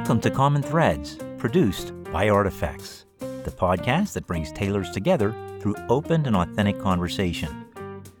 [0.00, 5.30] Welcome to Common Threads, produced by Artifacts, the podcast that brings tailors together
[5.60, 7.66] through open and authentic conversation.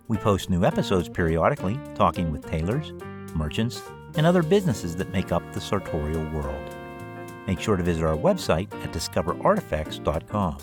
[0.06, 2.92] We post new episodes periodically, talking with tailors,
[3.34, 3.82] merchants,
[4.14, 6.76] and other businesses that make up the sartorial world.
[7.46, 10.58] Make sure to visit our website at discoverartifacts.com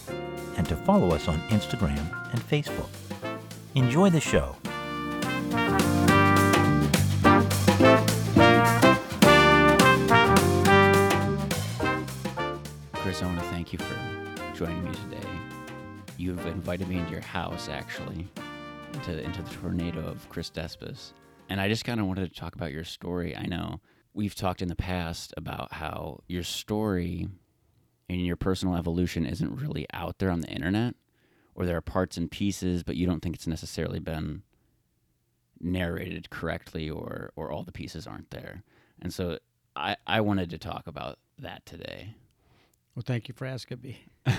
[0.56, 2.90] and to follow us on Instagram and Facebook.
[3.74, 4.56] Enjoy the show.
[13.68, 15.28] Thank you for joining me today.
[16.18, 18.26] You've invited me into your house, actually,
[18.94, 21.12] into into the tornado of Chris Despos,
[21.50, 23.36] and I just kind of wanted to talk about your story.
[23.36, 23.82] I know
[24.14, 27.28] we've talked in the past about how your story
[28.08, 30.96] and your personal evolution isn't really out there on the internet,
[31.54, 34.44] or there are parts and pieces, but you don't think it's necessarily been
[35.60, 38.64] narrated correctly, or or all the pieces aren't there.
[39.02, 39.40] And so
[39.76, 42.16] I I wanted to talk about that today.
[42.98, 44.00] Well, thank you for asking me.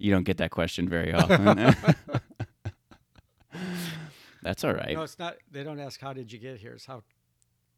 [0.00, 1.54] You don't get that question very often.
[4.42, 4.92] That's all right.
[4.92, 5.36] No, it's not.
[5.50, 6.72] They don't ask how did you get here.
[6.72, 7.04] It's how.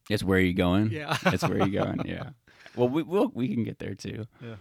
[0.08, 0.90] It's where you going.
[0.90, 1.16] Yeah.
[1.26, 2.00] It's where you going.
[2.06, 2.30] Yeah.
[2.74, 4.26] Well, we we'll, we can get there too.
[4.42, 4.54] Yeah.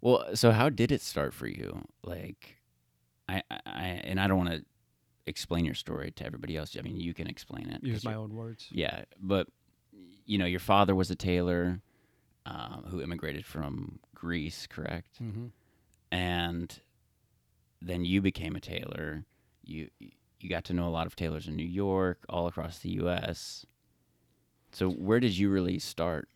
[0.00, 1.86] Well, so how did it start for you?
[2.02, 2.56] Like,
[3.28, 4.64] I, I and I don't want to
[5.26, 6.76] explain your story to everybody else.
[6.76, 7.82] I mean, you can explain it.
[7.84, 8.66] Use my own words.
[8.70, 9.46] Yeah, but
[10.26, 11.80] you know, your father was a tailor
[12.48, 15.22] um, who immigrated from Greece, correct?
[15.22, 15.46] Mm-hmm.
[16.10, 16.80] and
[17.80, 19.24] then you became a tailor.
[19.62, 19.88] You
[20.40, 23.64] you got to know a lot of tailors in New York, all across the U.S.
[24.72, 26.28] So where did you really start?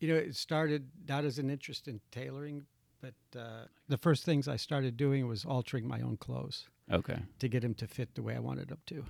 [0.00, 2.64] You know, it started not as an interest in tailoring,
[3.00, 7.48] but uh, the first things I started doing was altering my own clothes Okay, to
[7.48, 9.04] get them to fit the way I wanted them to.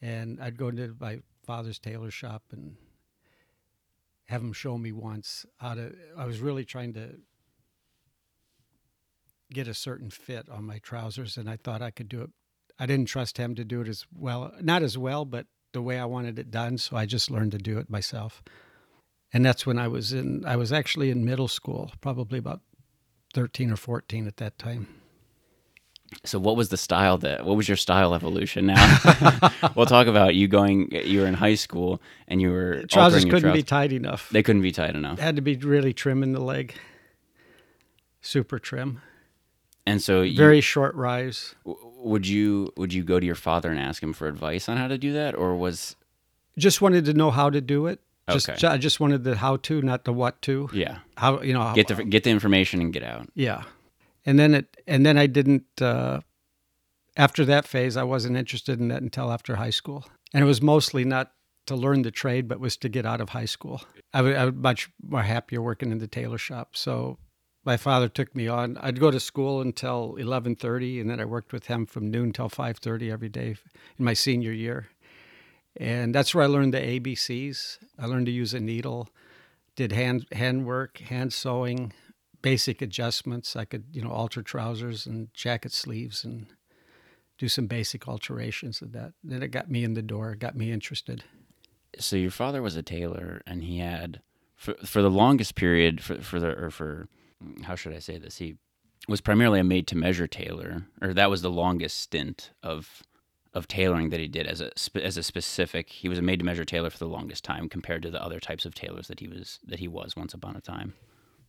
[0.00, 2.76] And I'd go into my father's tailor shop and
[4.26, 5.94] have him show me once how to.
[6.16, 7.16] I was really trying to
[9.52, 12.30] get a certain fit on my trousers, and I thought I could do it.
[12.78, 15.98] I didn't trust him to do it as well, not as well, but the way
[15.98, 16.78] I wanted it done.
[16.78, 18.42] So I just learned to do it myself.
[19.32, 20.44] And that's when I was in.
[20.46, 22.60] I was actually in middle school, probably about
[23.34, 25.01] thirteen or fourteen at that time.
[26.24, 27.44] So what was the style that?
[27.44, 28.66] What was your style evolution?
[28.66, 28.98] Now
[29.74, 30.90] we'll talk about you going.
[30.92, 33.64] You were in high school and you were Trousers couldn't be trousers.
[33.64, 34.28] tight enough.
[34.30, 36.74] They couldn't be tight enough, had to be really trim in the leg,
[38.20, 39.00] super trim,
[39.86, 41.54] and so you, very short rise.
[41.64, 44.88] would you would you go to your father and ask him for advice on how
[44.88, 45.96] to do that, or was
[46.58, 48.00] Just wanted to know how to do it.
[48.30, 48.66] Just, Okay.
[48.68, 50.68] I just wanted the how to, not the what to.
[50.72, 51.62] yeah How you know?
[51.62, 53.28] How, get the get the information and get out?
[53.34, 53.64] yeah,
[54.24, 55.80] and then it and then I didn't.
[55.80, 56.20] Uh,
[57.16, 60.62] after that phase, I wasn't interested in that until after high school, and it was
[60.62, 61.32] mostly not
[61.66, 63.82] to learn the trade, but was to get out of high school.
[64.12, 66.76] I was, much more happier working in the tailor shop.
[66.76, 67.18] So
[67.64, 68.76] my father took me on.
[68.78, 72.32] I'd go to school until eleven thirty, and then I worked with him from noon
[72.32, 73.56] till five thirty every day
[73.98, 74.88] in my senior year.
[75.76, 77.78] And that's where I learned the ABCs.
[77.98, 79.08] I learned to use a needle,
[79.76, 81.92] did hand hand work, hand sewing,
[82.42, 83.56] basic adjustments.
[83.56, 86.46] I could you know alter trousers and jacket sleeves and
[87.38, 89.12] do some basic alterations of that.
[89.24, 91.24] Then it got me in the door, got me interested.
[91.98, 94.20] so your father was a tailor and he had
[94.56, 97.08] for for the longest period for for the or for
[97.64, 98.56] how should I say this he
[99.08, 103.02] was primarily a made to measure tailor or that was the longest stint of
[103.54, 104.70] of tailoring that he did as a
[105.02, 108.02] as a specific he was a made to measure tailor for the longest time compared
[108.02, 110.60] to the other types of tailors that he was that he was once upon a
[110.60, 110.94] time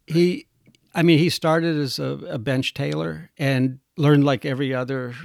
[0.07, 0.47] He,
[0.93, 5.15] I mean, he started as a, a bench tailor and learned like every other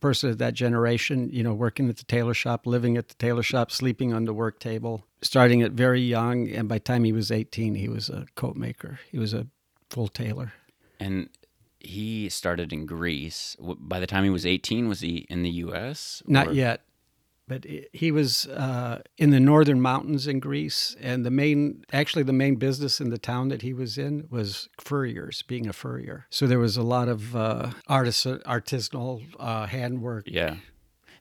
[0.00, 3.42] person of that generation, you know, working at the tailor shop, living at the tailor
[3.42, 6.48] shop, sleeping on the work table, starting at very young.
[6.48, 9.00] And by the time he was 18, he was a coat maker.
[9.10, 9.46] He was a
[9.90, 10.52] full tailor.
[10.98, 11.28] and
[11.82, 16.22] he started in Greece by the time he was 18 was he in the US
[16.26, 16.82] Not yet,
[17.50, 22.32] but he was uh, in the northern mountains in Greece, and the main, actually, the
[22.32, 26.26] main business in the town that he was in was furriers, being a furrier.
[26.30, 30.24] So there was a lot of uh, artis- artisanal uh, handwork.
[30.26, 30.56] yeah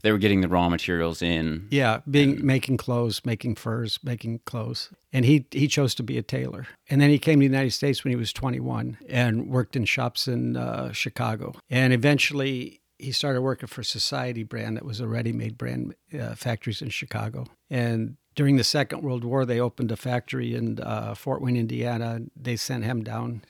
[0.01, 4.91] they were getting the raw materials in Yeah, being making clothes, making furs, making clothes,
[5.11, 6.67] and he he chose to be a tailor.
[6.89, 9.83] And then he came to the United States when he was 21 and worked in
[9.85, 11.53] shops in uh, Chicago.
[11.69, 16.81] And eventually, he started working for Society Brand, that was a ready-made brand uh, factories
[16.81, 17.45] in Chicago.
[17.69, 22.19] And during the Second World War, they opened a factory in uh, Fort Wayne, Indiana.
[22.35, 23.43] They sent him down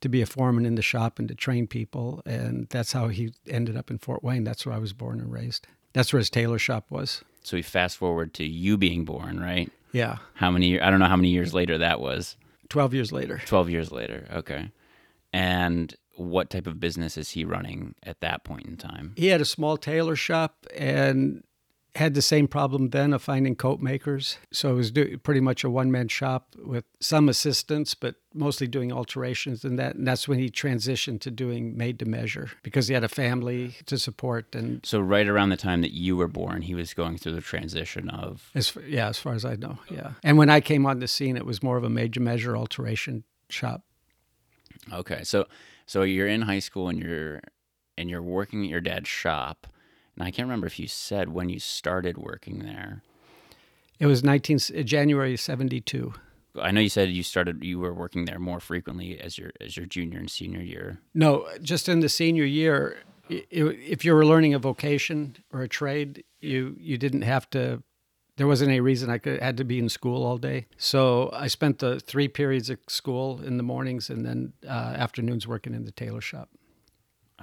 [0.00, 2.22] to be a foreman in the shop and to train people.
[2.24, 4.44] And that's how he ended up in Fort Wayne.
[4.44, 5.66] That's where I was born and raised.
[5.92, 7.22] That's where his tailor shop was.
[7.42, 9.70] So we fast forward to you being born, right?
[9.92, 10.80] Yeah, How many?
[10.80, 12.36] I don't know how many years later that was.
[12.68, 13.42] 12 years later.
[13.46, 14.28] 12 years later.
[14.32, 14.70] Okay.
[15.32, 19.14] And what type of business is he running at that point in time?
[19.16, 21.42] He had a small tailor shop and
[21.96, 24.38] had the same problem then of finding coat makers.
[24.52, 28.68] So it was do, pretty much a one man shop with some assistance, but mostly
[28.68, 29.96] doing alterations and that.
[29.96, 33.74] And that's when he transitioned to doing made to measure because he had a family
[33.86, 34.54] to support.
[34.54, 37.40] And So right around the time that you were born, he was going through the
[37.40, 40.12] transition of as yeah, as far as I know, yeah.
[40.22, 42.56] And when I came on the scene, it was more of a made to measure
[42.56, 43.82] alteration shop.
[44.92, 45.24] Okay.
[45.24, 45.46] So
[45.86, 47.40] so you're in high school and you're
[47.98, 49.66] and you're working at your dad's shop.
[50.16, 53.02] And I can't remember if you said when you started working there.
[53.98, 56.14] It was 19 January 72.
[56.60, 59.76] I know you said you started you were working there more frequently as your as
[59.76, 61.00] your junior and senior year.
[61.14, 62.98] No, just in the senior year,
[63.28, 67.82] if you were learning a vocation or a trade, you you didn't have to.
[68.40, 70.64] There wasn't any reason I could had to be in school all day.
[70.78, 75.46] So I spent the three periods of school in the mornings and then uh, afternoons
[75.46, 76.48] working in the tailor shop.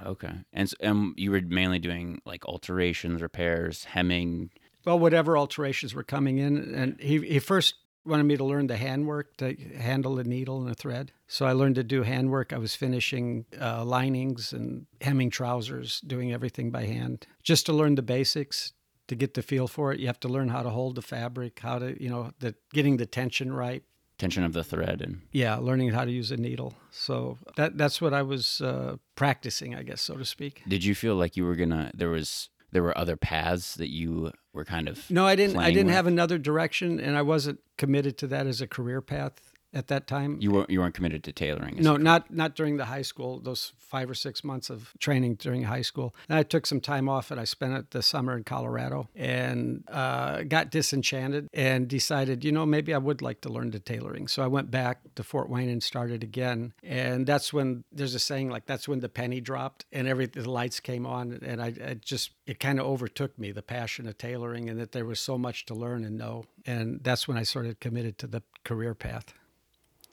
[0.04, 0.32] Okay.
[0.52, 4.50] And, and you were mainly doing like alterations, repairs, hemming.
[4.84, 8.76] Well, whatever alterations were coming in, and he he first wanted me to learn the
[8.76, 11.12] handwork to handle a needle and a thread.
[11.28, 12.52] So I learned to do handwork.
[12.52, 17.94] I was finishing uh, linings and hemming trousers, doing everything by hand, just to learn
[17.94, 18.72] the basics.
[19.08, 21.58] To get the feel for it, you have to learn how to hold the fabric,
[21.60, 23.82] how to you know the getting the tension right.
[24.18, 26.74] tension of the thread and Yeah, learning how to use a needle.
[26.90, 30.62] So that that's what I was uh, practicing, I guess, so to speak.
[30.68, 34.30] did you feel like you were gonna there was there were other paths that you
[34.52, 35.56] were kind of No, I didn't.
[35.56, 35.94] I didn't with?
[35.94, 40.06] have another direction, and I wasn't committed to that as a career path at that
[40.06, 40.38] time.
[40.40, 43.40] you weren't you weren't committed to tailoring no, not not during the high school.
[43.40, 46.14] Those five or six months of training during high school.
[46.28, 49.84] And I took some time off, and I spent it the summer in Colorado, and
[49.88, 54.28] uh, got disenchanted, and decided, you know, maybe I would like to learn the tailoring.
[54.28, 56.74] So I went back to Fort Wayne and started again.
[56.82, 60.48] And that's when there's a saying like that's when the penny dropped, and every the
[60.48, 64.18] lights came on, and I, I just it kind of overtook me the passion of
[64.18, 66.44] tailoring, and that there was so much to learn and know.
[66.66, 69.32] And that's when I sort of committed to the career path.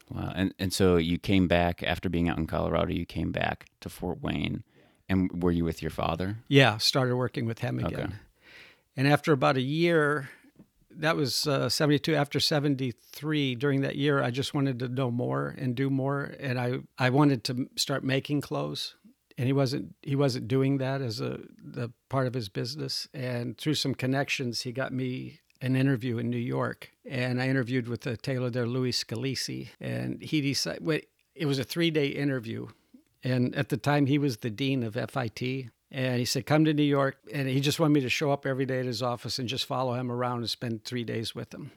[0.09, 3.67] Wow and and so you came back after being out in Colorado you came back
[3.81, 4.63] to Fort Wayne
[5.07, 7.99] and were you with your father Yeah, started working with him again.
[7.99, 8.13] Okay.
[8.97, 10.29] And after about a year,
[10.89, 12.15] that was uh, 72.
[12.15, 16.33] After 73, during that year, I just wanted to know more and do more.
[16.39, 18.95] And I, I wanted to start making clothes.
[19.37, 23.09] And he wasn't he wasn't doing that as a the part of his business.
[23.13, 26.91] And through some connections, he got me an interview in New York.
[27.09, 29.69] And I interviewed with the tailor there, Louis Scalisi.
[29.81, 32.67] And he decided wait, it was a three day interview.
[33.23, 35.71] And at the time, he was the dean of FIT.
[35.91, 37.17] And he said, Come to New York.
[37.33, 39.65] And he just wanted me to show up every day at his office and just
[39.65, 41.71] follow him around and spend three days with him.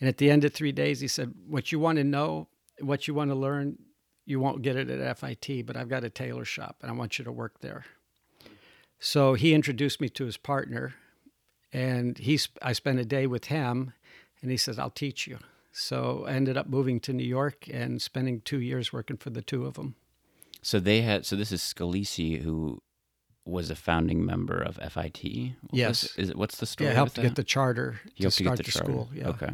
[0.00, 2.48] And at the end of three days, he said, What you want to know,
[2.80, 3.78] what you want to learn,
[4.24, 7.18] you won't get it at FIT, but I've got a tailor shop and I want
[7.18, 7.84] you to work there.
[8.98, 10.94] So he introduced me to his partner.
[11.72, 13.92] And he's I spent a day with him.
[14.42, 15.38] And he said, I'll teach you.
[15.72, 19.40] So I ended up moving to New York and spending two years working for the
[19.42, 19.94] two of them.
[20.60, 22.82] so they had so this is Scalisi who
[23.44, 26.16] was a founding member of FIT What was- Yes.
[26.16, 28.56] is it what's the story Yeah, helped get the charter He to helped to get
[28.56, 28.92] the, the, charter.
[28.92, 29.08] school.
[29.14, 29.28] Yeah.
[29.30, 29.50] Okay.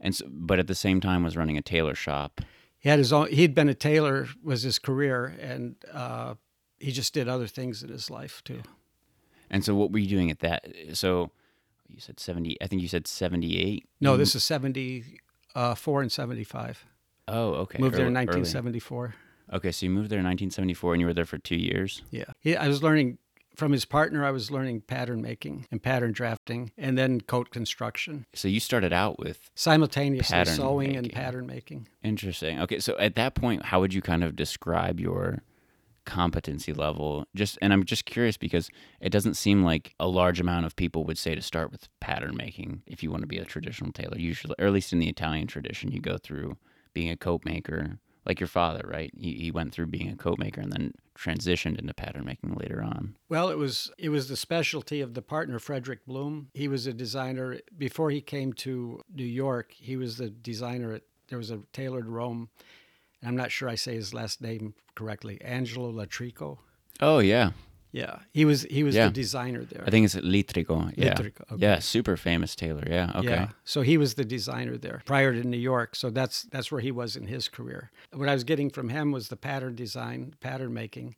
[0.00, 2.40] And so, but at the same time was running a tailor shop.
[2.78, 3.28] He had his own.
[3.30, 6.34] He'd been a tailor was his career, and uh,
[6.78, 8.62] he just did other things in his life too.
[9.54, 10.66] And so what were you doing at that?
[10.94, 11.30] So
[11.88, 13.86] you said 70, I think you said 78.
[14.00, 16.84] No, this is 74 uh, and seventy five.
[17.28, 17.78] Oh, okay.
[17.78, 18.26] Moved there in Early- early.
[18.26, 19.14] nineteen seventy four.
[19.52, 22.02] Okay, so you moved there in 1974 and you were there for two years.
[22.10, 23.18] Yeah, he, I was learning
[23.54, 24.24] from his partner.
[24.24, 28.92] I was learning pattern making and pattern drafting, and then coat construction So you started
[28.92, 31.86] out with simultaneously, sewing and pattern making.
[32.02, 32.58] interesting.
[32.60, 35.42] Okay, so at that point, how would you kind of describe your
[36.04, 37.26] competency level?
[37.34, 38.70] Just and I'm just curious because
[39.00, 42.36] it doesn't seem like a large amount of people would say to start with pattern
[42.36, 44.18] making if you want to be a traditional tailor.
[44.18, 46.56] Usually, or at least in the Italian tradition, you go through
[46.92, 49.10] being a coat maker, like your father, right?
[49.16, 52.82] He, he went through being a coat maker and then transitioned into pattern making later
[52.82, 53.16] on.
[53.28, 56.48] Well, it was it was the specialty of the partner Frederick Bloom.
[56.54, 59.72] He was a designer before he came to New York.
[59.72, 62.48] He was the designer at there was a tailored Rome.
[63.24, 65.40] And I'm not sure I say his last name correctly.
[65.42, 66.58] Angelo Latrico.
[67.00, 67.52] Oh yeah,
[67.90, 69.06] Yeah, he was he was Yeah.
[69.06, 69.82] the designer there.
[69.86, 70.92] I think it's Litrico.
[70.96, 71.14] Yeah.
[71.14, 71.62] Litrico, okay.
[71.62, 72.84] Yeah, super famous tailor.
[72.86, 73.12] Yeah.
[73.14, 73.28] Okay.
[73.28, 73.48] Yeah.
[73.64, 75.96] So he was the designer there prior to New York.
[75.96, 77.90] So that's that's where he was in his career.
[78.12, 81.16] What I was getting from him was the pattern design, pattern making,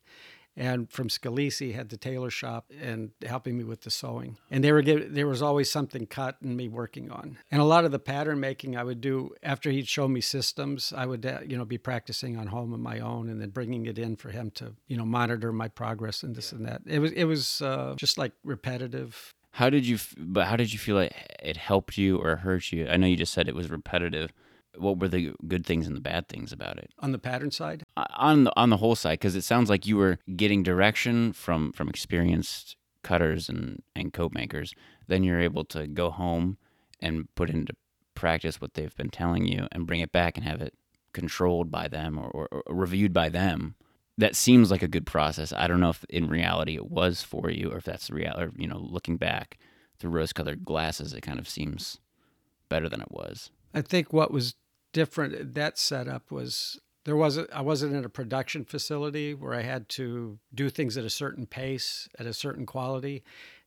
[0.57, 4.37] and from Scalisi had the tailor shop and helping me with the sewing.
[4.49, 7.37] And they were give, there was always something cut and me working on.
[7.51, 10.91] And a lot of the pattern making I would do after he'd show me systems,
[10.95, 13.85] I would uh, you know be practicing on home on my own and then bringing
[13.85, 16.81] it in for him to you know monitor my progress and this and that.
[16.85, 19.33] It was it was uh, just like repetitive.
[19.51, 19.99] How did you?
[20.17, 22.87] But how did you feel like it helped you or hurt you?
[22.87, 24.31] I know you just said it was repetitive
[24.79, 26.91] what were the good things and the bad things about it?
[26.99, 27.83] On the pattern side?
[27.95, 31.33] Uh, on the on the whole side because it sounds like you were getting direction
[31.33, 34.73] from from experienced cutters and and coat makers.
[35.07, 36.57] Then you're able to go home
[36.99, 37.73] and put into
[38.15, 40.73] practice what they've been telling you and bring it back and have it
[41.13, 43.75] controlled by them or, or, or reviewed by them.
[44.17, 45.53] That seems like a good process.
[45.53, 48.51] I don't know if in reality it was for you or if that's the reality
[48.57, 49.57] you know looking back
[49.99, 51.99] through rose colored glasses it kind of seems
[52.69, 53.51] better than it was.
[53.73, 54.55] I think what was
[54.97, 59.87] different that setup was there wasn't I wasn't in a production facility where I had
[59.89, 63.23] to do things at a certain pace, at a certain quality.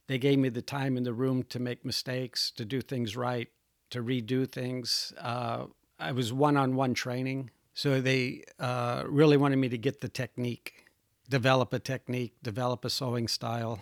[0.08, 3.46] They gave me the time in the room to make mistakes, to do things right,
[3.90, 5.12] to redo things.
[5.20, 5.66] Uh,
[6.00, 10.86] I was one-on-one training, so they uh, really wanted me to get the technique,
[11.28, 13.78] develop a technique, develop a sewing style.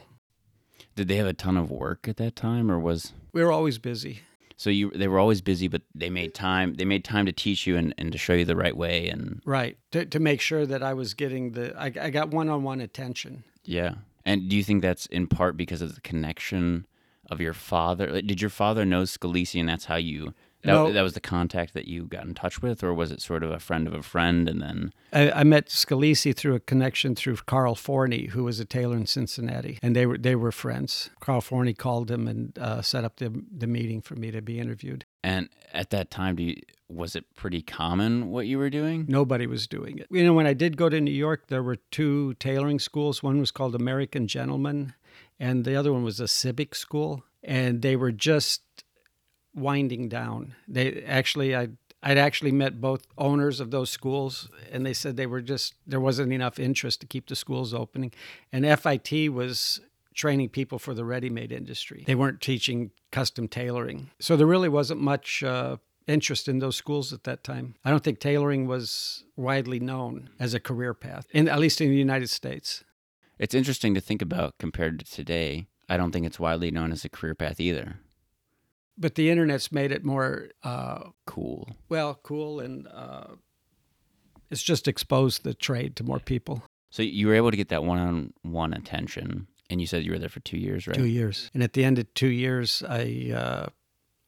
[0.97, 3.79] Did they have a ton of work at that time, or was we were always
[3.79, 4.21] busy?
[4.59, 6.75] So you they were always busy, but they made time.
[6.75, 9.41] They made time to teach you and, and to show you the right way and
[9.47, 12.65] right to to make sure that I was getting the I, I got one on
[12.65, 13.45] one attention.
[13.65, 13.95] Yeah,
[14.27, 16.87] and do you think that's in part because of the connection
[17.31, 18.21] of your father?
[18.21, 20.93] Did your father know Scalisi, and that's how you that, no.
[20.93, 23.51] that was the contact that you got in touch with, or was it sort of
[23.51, 24.49] a friend of a friend?
[24.49, 28.65] And then I, I met Scalisi through a connection through Carl Forney, who was a
[28.65, 31.11] tailor in Cincinnati, and they were they were friends.
[31.21, 34.59] Carl Forney called him and uh, set up the the meeting for me to be
[34.59, 35.05] interviewed.
[35.23, 36.57] And at that time, do you,
[36.89, 39.05] was it pretty common what you were doing?
[39.09, 40.07] Nobody was doing it.
[40.11, 43.23] You know, when I did go to New York, there were two tailoring schools.
[43.23, 44.95] One was called American Gentleman,
[45.39, 48.63] and the other one was a civic school, and they were just
[49.59, 50.55] winding down.
[50.67, 51.69] They actually, I
[52.03, 56.01] I'd actually met both owners of those schools, and they said they were just there
[56.01, 58.13] wasn't enough interest to keep the schools opening,
[58.53, 59.81] and FIT was
[60.15, 62.05] training people for the ready-made industry.
[62.07, 65.43] They weren't teaching custom tailoring, so there really wasn't much.
[65.43, 67.75] Uh, interest in those schools at that time.
[67.85, 71.91] I don't think tailoring was widely known as a career path, in, at least in
[71.91, 72.83] the United States.
[73.39, 75.67] It's interesting to think about compared to today.
[75.87, 77.99] I don't think it's widely known as a career path either
[78.99, 81.69] but the internet's made it more uh, cool.
[81.89, 83.29] Well, cool, and uh,
[84.51, 86.63] it's just exposed the trade to more people.
[86.91, 90.29] So you were able to get that one-on-one attention, and you said you were there
[90.29, 90.97] for two years, right?
[90.97, 93.67] Two years, and at the end of two years, I uh,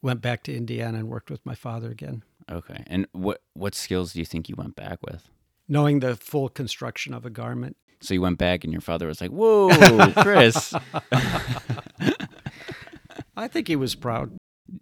[0.03, 2.23] went back to Indiana and worked with my father again.
[2.51, 5.29] Okay, and what what skills do you think you went back with?
[5.69, 7.77] Knowing the full construction of a garment.
[8.03, 10.75] So you went back, and your father was like, "Whoa, Chris."
[13.37, 14.40] I think he was proud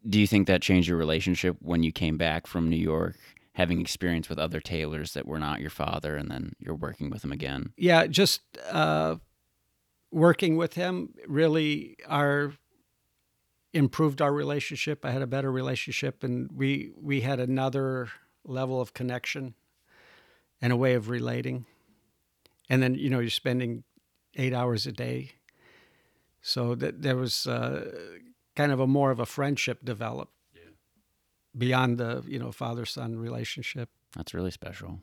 [0.09, 3.17] do you think that changed your relationship when you came back from New York,
[3.53, 7.25] having experience with other tailors that were not your father, and then you're working with
[7.25, 7.73] him again?
[7.77, 9.17] Yeah, just uh,
[10.11, 12.53] working with him really our
[13.73, 15.05] improved our relationship.
[15.05, 18.09] I had a better relationship, and we we had another
[18.45, 19.55] level of connection
[20.61, 21.67] and a way of relating.
[22.69, 23.85] And then you know you're spending
[24.37, 25.33] eight hours a day,
[26.41, 27.47] so that there was.
[27.47, 28.19] Uh,
[28.59, 30.73] kind of a more of a friendship developed yeah.
[31.57, 33.89] beyond the you know father son relationship.
[34.17, 34.99] That's really special.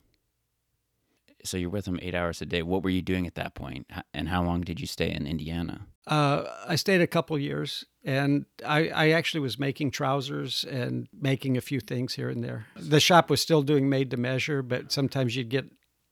[1.45, 2.63] So you're with him eight hours a day.
[2.63, 5.87] What were you doing at that point, and how long did you stay in Indiana?
[6.05, 11.57] Uh, I stayed a couple years, and I, I, actually was making trousers and making
[11.57, 12.67] a few things here and there.
[12.75, 15.65] The shop was still doing made to measure, but sometimes you'd get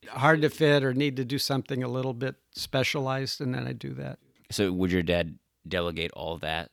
[0.07, 3.77] hard to fit or need to do something a little bit specialized, and then I'd
[3.77, 4.17] do that.
[4.50, 6.71] So would your dad delegate all that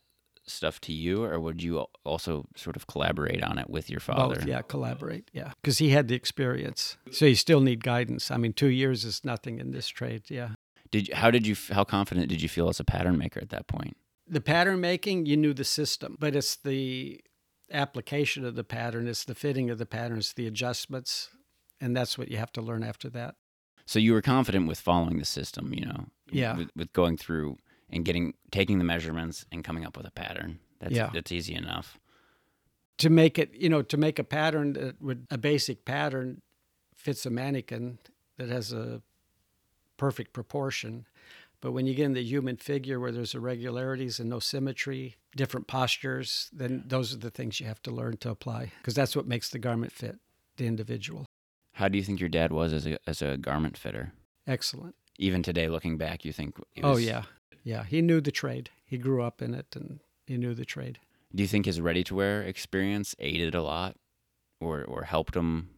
[0.50, 4.37] stuff to you, or would you also sort of collaborate on it with your father?
[4.37, 6.97] Both, yeah, collaborate, yeah, because he had the experience.
[7.11, 8.30] So you still need guidance.
[8.30, 10.25] I mean, two years is nothing in this trade.
[10.28, 10.50] Yeah.
[10.90, 13.69] Did how did you how confident did you feel as a pattern maker at that
[13.69, 13.97] point?
[14.26, 17.21] The pattern making, you knew the system, but it's the
[17.73, 21.30] application of the pattern, it's the fitting of the patterns, the adjustments,
[21.80, 23.35] and that's what you have to learn after that.
[23.87, 27.57] So you were confident with following the system, you know, yeah, with, with going through
[27.92, 30.59] and getting taking the measurements and coming up with a pattern.
[30.80, 31.11] That's yeah.
[31.12, 31.99] that's easy enough.
[32.99, 36.42] To make it, you know, to make a pattern that would a basic pattern
[36.94, 37.99] fits a mannequin
[38.37, 39.02] that has a
[39.97, 41.06] perfect proportion.
[41.61, 45.66] But when you get in the human figure where there's irregularities and no symmetry, different
[45.66, 49.26] postures, then those are the things you have to learn to apply because that's what
[49.26, 50.18] makes the garment fit
[50.56, 51.26] the individual.
[51.73, 54.12] How do you think your dad was as a as a garment fitter?
[54.47, 56.56] Excellent Even today, looking back, you think.
[56.82, 57.25] Oh yeah,
[57.64, 57.85] yeah.
[57.85, 58.71] He knew the trade.
[58.85, 60.99] He grew up in it, and he knew the trade.
[61.35, 63.97] Do you think his ready to wear experience aided a lot,
[64.61, 65.71] or or helped him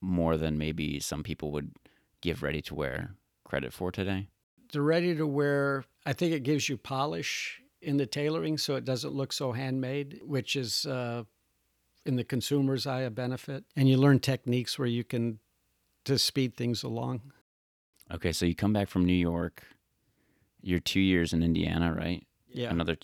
[0.00, 1.72] more than maybe some people would
[2.20, 4.28] give ready to wear credit for today?
[4.72, 8.84] The ready to wear, I think it gives you polish in the tailoring, so it
[8.84, 11.22] doesn't look so handmade, which is uh,
[12.04, 13.64] in the consumer's eye a benefit.
[13.76, 15.38] And you learn techniques where you can
[16.04, 17.32] to speed things along.
[18.12, 19.62] Okay, so you come back from New York.
[20.66, 22.26] You're two years in Indiana, right?
[22.48, 22.70] Yeah.
[22.70, 22.96] Another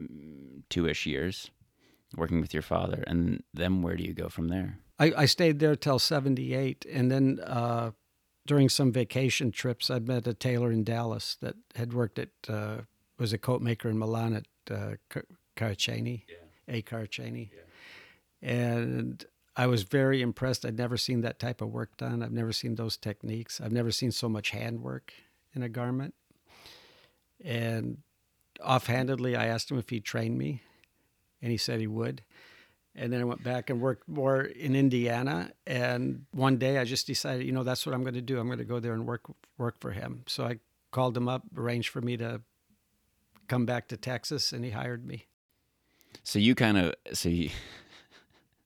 [0.00, 1.50] mm, two-ish years
[2.16, 4.78] working with your father, and then where do you go from there?
[5.00, 6.86] I, I stayed there till 78.
[6.88, 7.90] And then uh,
[8.46, 12.82] during some vacation trips, I met a tailor in Dallas that had worked at, uh,
[13.18, 15.26] was a coat maker in Milan at uh, Car-
[15.56, 16.22] Caraceni,
[16.68, 16.80] A.
[16.82, 17.50] Caraceni.
[18.40, 19.24] And
[19.56, 20.64] I was very impressed.
[20.64, 22.22] I'd never seen that type of work done.
[22.22, 23.60] I've never seen those techniques.
[23.60, 25.12] I've never seen so much handwork
[25.54, 26.14] in a garment.
[27.44, 27.98] And
[28.62, 30.62] offhandedly, I asked him if he'd train me,
[31.42, 32.22] and he said he would.
[32.94, 35.52] And then I went back and worked more in Indiana.
[35.66, 38.38] And one day I just decided, you know, that's what I'm going to do.
[38.38, 39.22] I'm going to go there and work
[39.58, 40.24] work for him.
[40.26, 40.58] So I
[40.90, 42.40] called him up, arranged for me to
[43.48, 45.26] come back to Texas, and he hired me.
[46.24, 47.50] So you kind of so you,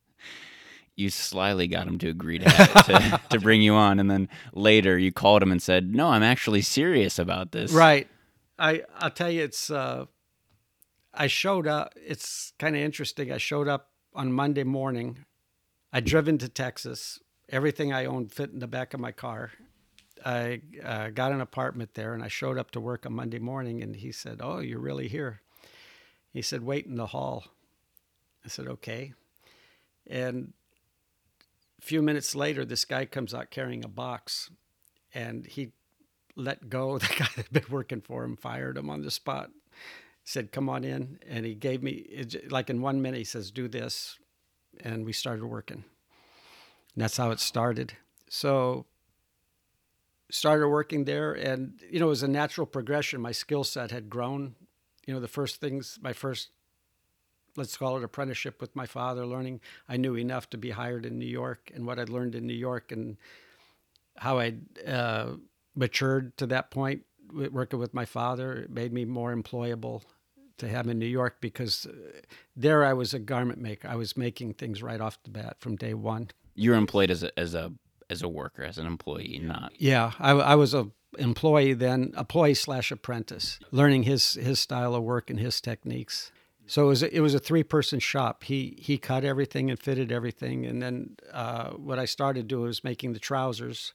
[0.96, 4.28] you slyly got him to agree to, have, to to bring you on, and then
[4.54, 8.08] later you called him and said, "No, I'm actually serious about this." Right.
[8.58, 10.06] I I'll tell you, it's uh,
[11.12, 11.94] I showed up.
[11.96, 13.32] It's kind of interesting.
[13.32, 15.24] I showed up on Monday morning.
[15.92, 17.20] I'd driven to Texas.
[17.48, 19.52] Everything I owned fit in the back of my car.
[20.24, 23.82] I uh, got an apartment there, and I showed up to work on Monday morning.
[23.82, 25.40] And he said, "Oh, you're really here?"
[26.32, 27.44] He said, "Wait in the hall."
[28.44, 29.12] I said, "Okay."
[30.06, 30.52] And
[31.78, 34.50] a few minutes later, this guy comes out carrying a box,
[35.12, 35.72] and he
[36.36, 36.98] let go.
[36.98, 39.50] The guy that had been working for him fired him on the spot.
[40.24, 43.18] Said, "Come on in," and he gave me like in one minute.
[43.18, 44.18] He says, "Do this,"
[44.80, 45.84] and we started working.
[46.94, 47.94] And that's how it started.
[48.28, 48.86] So
[50.30, 53.20] started working there, and you know, it was a natural progression.
[53.20, 54.54] My skill set had grown.
[55.06, 56.48] You know, the first things, my first,
[57.56, 59.60] let's call it apprenticeship with my father, learning.
[59.88, 62.54] I knew enough to be hired in New York, and what I'd learned in New
[62.54, 63.18] York, and
[64.16, 65.32] how I'd uh,
[65.74, 70.02] matured to that point working with my father it made me more employable
[70.58, 71.92] to have in New York because uh,
[72.56, 73.88] there I was a garment maker.
[73.88, 76.30] I was making things right off the bat from day one.
[76.54, 77.72] You were employed as a as a
[78.10, 82.54] as a worker, as an employee, not Yeah, I, I was a employee then, employee
[82.54, 86.30] slash apprentice, learning his his style of work and his techniques.
[86.66, 88.44] So it was a, it was a three person shop.
[88.44, 92.84] He he cut everything and fitted everything, and then uh, what I started doing was
[92.84, 93.92] making the trousers.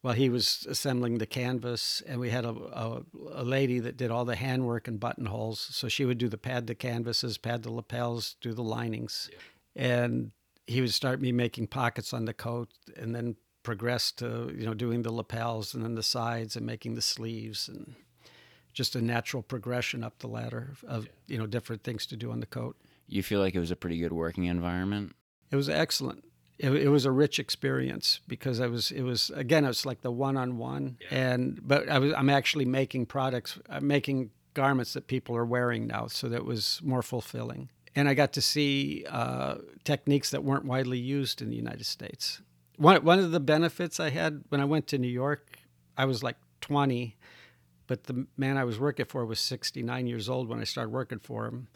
[0.00, 4.12] While he was assembling the canvas, and we had a, a, a lady that did
[4.12, 5.58] all the handwork and buttonholes.
[5.58, 9.28] So she would do the pad the canvases, pad the lapels, do the linings,
[9.74, 10.30] and
[10.68, 14.72] he would start me making pockets on the coat, and then progress to you know
[14.72, 17.94] doing the lapels and then the sides and making the sleeves and
[18.72, 22.40] just a natural progression up the ladder of you know different things to do on
[22.40, 22.76] the coat.
[23.08, 25.14] you feel like it was a pretty good working environment.
[25.50, 26.24] It was excellent.
[26.58, 30.00] It, it was a rich experience because I was it was again it was like
[30.02, 34.92] the one on one and but I was I'm actually making products I'm making garments
[34.94, 39.04] that people are wearing now so that was more fulfilling and I got to see
[39.08, 42.42] uh, techniques that weren't widely used in the United States.
[42.76, 45.60] One one of the benefits I had when I went to New York
[45.96, 47.16] I was like 20
[47.88, 51.18] but the man I was working for was 69 years old when I started working
[51.18, 51.68] for him.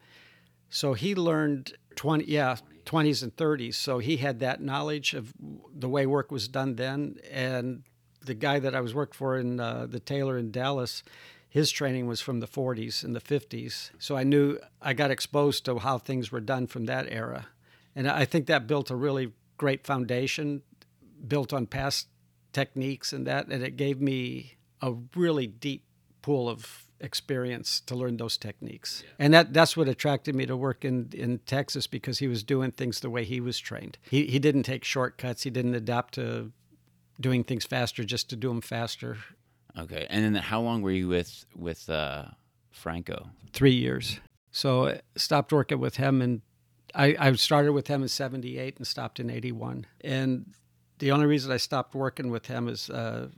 [0.69, 3.75] So he learned 20, yeah, 20s and 30s.
[3.75, 5.33] So he had that knowledge of
[5.75, 7.17] the way work was done then.
[7.31, 7.85] And
[8.21, 11.03] the guy that I was working for in uh, the tailor in Dallas,
[11.49, 13.91] his training was from the 40s and the 50s.
[13.99, 17.49] So I knew I got exposed to how things were done from that era.
[17.95, 20.63] And I think that built a really great foundation,
[21.27, 22.09] built on past
[22.53, 23.49] techniques and that.
[23.49, 25.85] And it gave me a really deep
[26.23, 29.03] pool of experience to learn those techniques.
[29.19, 32.71] And that that's what attracted me to work in in Texas because he was doing
[32.71, 33.99] things the way he was trained.
[34.11, 35.43] He he didn't take shortcuts.
[35.43, 36.53] He didn't adapt to
[37.21, 39.19] doing things faster just to do them faster.
[39.79, 42.27] Okay, and then how long were you with with uh,
[42.71, 43.31] Franco?
[43.53, 44.21] 3 years.
[44.51, 46.41] So I stopped working with him and
[46.95, 49.87] I, I started with him in 78 and stopped in 81.
[50.03, 50.55] And
[50.99, 53.29] the only reason I stopped working with him is uh,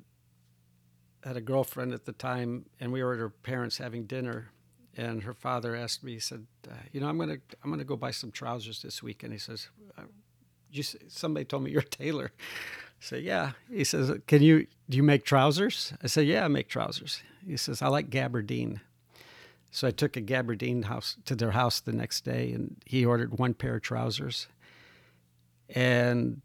[1.24, 4.50] had a girlfriend at the time, and we were at her parents having dinner,
[4.96, 7.96] and her father asked me, he said, uh, "You know, I'm gonna I'm gonna go
[7.96, 10.02] buy some trousers this week," and he says, uh,
[10.70, 12.32] "You somebody told me you're a tailor."
[13.04, 13.52] I said, yeah.
[13.70, 15.92] He says, can you, do you make trousers?
[16.02, 17.22] I said, yeah, I make trousers.
[17.46, 18.80] He says, I like gabardine.
[19.70, 23.38] So I took a gabardine house to their house the next day and he ordered
[23.38, 24.46] one pair of trousers.
[25.68, 26.40] And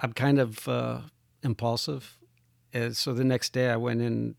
[0.00, 1.00] I'm kind of uh,
[1.42, 2.16] impulsive.
[2.72, 4.36] And so the next day I went in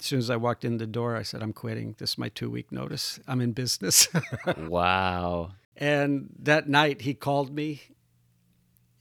[0.00, 1.96] as soon as I walked in the door, I said, I'm quitting.
[1.98, 3.18] This is my two week notice.
[3.26, 4.08] I'm in business.
[4.56, 5.52] wow.
[5.76, 7.82] And that night he called me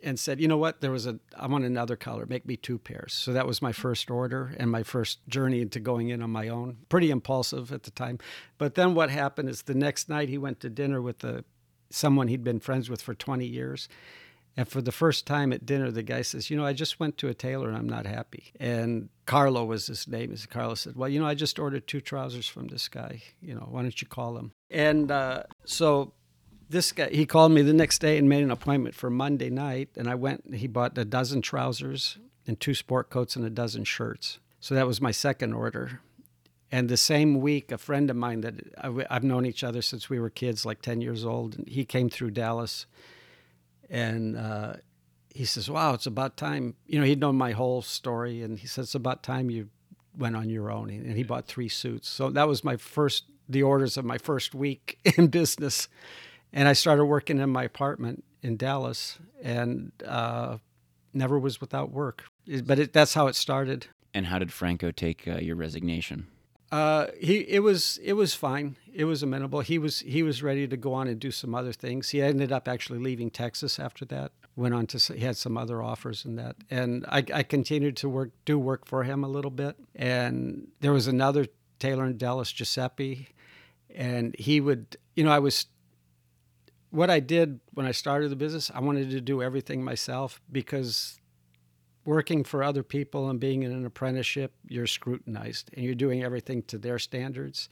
[0.02, 0.82] and said, you know what?
[0.82, 2.26] There was a, I want another color.
[2.26, 3.14] Make me two pairs.
[3.14, 6.48] So that was my first order and my first journey into going in on my
[6.48, 6.78] own.
[6.90, 8.20] Pretty impulsive at the time.
[8.58, 11.44] But then what happened is the next night he went to dinner with a,
[11.90, 13.88] someone he'd been friends with for 20 years.
[14.58, 17.20] And for the first time at dinner, the guy says, You know, I just went
[17.20, 18.52] to a tailor and I'm not happy.
[18.60, 20.32] And Carlo was his name.
[20.32, 23.22] And Carlo said, Well, you know, I just ordered two trousers from this guy.
[23.40, 24.52] You know, why don't you call him?
[24.72, 26.14] And uh, so
[26.70, 29.90] this guy, he called me the next day and made an appointment for Monday night.
[29.96, 32.18] And I went, he bought a dozen trousers
[32.48, 34.40] and two sport coats and a dozen shirts.
[34.60, 36.02] So that was my second order.
[36.72, 38.56] And the same week, a friend of mine that
[39.10, 42.10] I've known each other since we were kids, like 10 years old, and he came
[42.10, 42.88] through Dallas
[43.90, 44.74] and uh,
[45.34, 48.68] he says, "Wow, it's about time." You know, he'd known my whole story, and he
[48.68, 49.70] says, "It's about time you
[50.18, 52.10] went on your own." And he bought three suits.
[52.10, 55.88] So that was my first, the orders of my first week in business,
[56.52, 60.58] and I started working in my apartment in Dallas, and uh,
[61.14, 62.24] never was without work.
[62.66, 63.88] But it, that's how it started.
[64.14, 66.28] And how did Franco take uh, your resignation?
[66.72, 68.78] Uh, he it was it was fine.
[68.94, 69.62] It was amenable.
[69.62, 72.10] He was he was ready to go on and do some other things.
[72.10, 74.32] He ended up actually leaving Texas after that.
[74.56, 76.58] Went on to he had some other offers and that.
[76.70, 79.78] And I, I continued to work do work for him a little bit.
[79.96, 81.46] And there was another
[81.80, 83.30] tailor in Dallas, Giuseppe,
[83.96, 85.68] and he would you know I was
[86.90, 88.70] what I did when I started the business.
[88.74, 91.20] I wanted to do everything myself because
[92.08, 96.64] working for other people and being in an apprenticeship, you're scrutinized and you're doing everything
[96.64, 97.68] to their standards,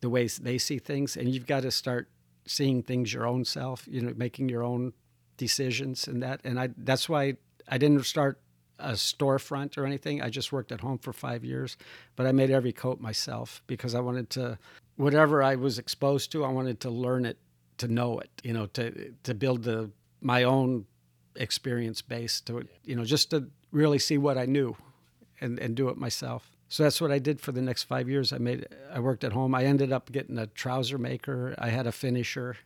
[0.00, 2.08] the ways they see things, and you've got to start
[2.46, 4.92] seeing things your own self, you know, making your own
[5.36, 6.40] decisions and that.
[6.44, 8.40] And I that's why I didn't start
[8.78, 10.22] a storefront or anything.
[10.22, 11.76] I just worked at home for five years,
[12.14, 14.58] but I made every coat myself because I wanted to
[14.94, 17.36] whatever I was exposed to, I wanted to learn it,
[17.78, 20.86] to know it, you know, to to build the my own
[21.38, 24.76] experience base to you know just to really see what I knew
[25.40, 26.50] and, and do it myself.
[26.68, 28.32] So that's what I did for the next five years.
[28.32, 29.54] I made I worked at home.
[29.54, 31.54] I ended up getting a trouser maker.
[31.58, 32.56] I had a finisher,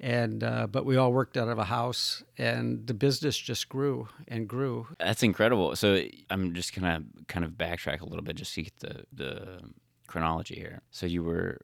[0.00, 4.08] and uh, but we all worked out of a house, and the business just grew
[4.28, 4.86] and grew.
[4.98, 5.76] That's incredible.
[5.76, 9.60] So I'm just gonna kind of backtrack a little bit just to get the the
[10.06, 10.80] chronology here.
[10.90, 11.60] So you were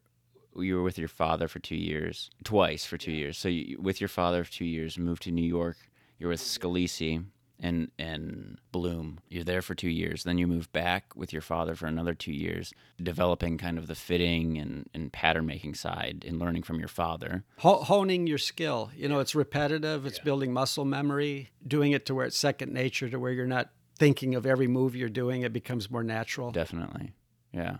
[0.55, 3.39] you were with your father for two years, twice for two years.
[3.39, 5.79] So you, with your father for two years, moved to New York.
[6.19, 7.25] You're with Scalisi
[7.61, 9.19] and and Bloom.
[9.29, 10.25] You're there for two years.
[10.25, 13.95] Then you move back with your father for another two years, developing kind of the
[13.95, 17.45] fitting and, and pattern making side and learning from your father.
[17.59, 18.91] honing your skill.
[18.97, 20.07] You know, it's repetitive.
[20.07, 20.25] It's yeah.
[20.25, 21.51] building muscle memory.
[21.67, 24.95] Doing it to where it's second nature, to where you're not thinking of every move
[24.95, 25.43] you're doing.
[25.43, 26.53] It becomes more natural.
[26.53, 27.13] Definitely.
[27.53, 27.79] Yeah.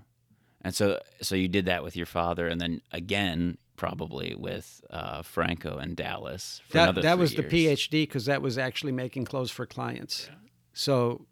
[0.63, 5.23] And so so you did that with your father, and then again probably with uh,
[5.23, 6.61] Franco and Dallas.
[6.73, 7.51] that that was years.
[7.51, 10.29] the PhD because that was actually making clothes for clients.
[10.29, 10.37] Yeah.
[10.75, 11.27] So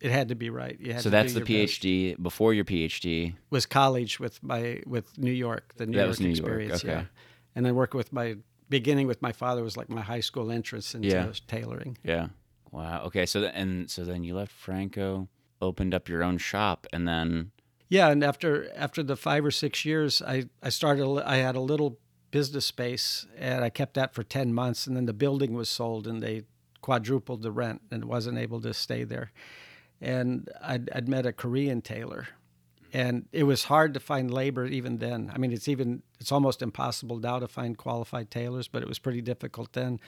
[0.00, 0.76] it had to be right.
[0.80, 2.12] Yeah So that's the PhD.
[2.12, 2.22] Best.
[2.22, 6.30] Before your PhD was college with my with New York, the New that York New
[6.30, 6.84] experience.
[6.84, 6.96] York.
[6.96, 7.02] Okay.
[7.02, 7.22] Yeah,
[7.56, 8.36] and then working with my
[8.68, 11.32] beginning with my father was like my high school entrance into yeah.
[11.48, 11.98] tailoring.
[12.04, 12.28] Yeah.
[12.70, 13.04] Wow.
[13.06, 13.26] Okay.
[13.26, 15.28] So th- and so then you left Franco,
[15.60, 17.52] opened up your own shop, and then
[17.88, 21.22] yeah, and after after the five or six years, I I started.
[21.24, 21.98] I had a little
[22.30, 26.06] business space, and I kept that for ten months, and then the building was sold,
[26.06, 26.42] and they
[26.80, 29.32] quadrupled the rent, and wasn't able to stay there.
[30.00, 32.28] And I'd, I'd met a Korean tailor,
[32.92, 35.30] and it was hard to find labor even then.
[35.32, 38.98] I mean, it's even it's almost impossible now to find qualified tailors, but it was
[38.98, 40.00] pretty difficult then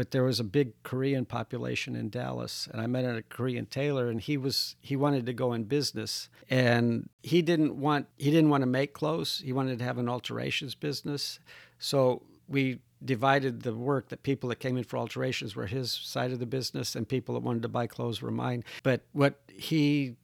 [0.00, 4.08] but there was a big Korean population in Dallas, and I met a Korean tailor,
[4.08, 8.48] and he was he wanted to go in business, and he didn't want he didn't
[8.48, 9.42] want to make clothes.
[9.44, 11.38] He wanted to have an alterations business,
[11.78, 16.32] so we divided the work that people that came in for alterations were his side
[16.32, 18.64] of the business, and people that wanted to buy clothes were mine.
[18.82, 20.16] But what he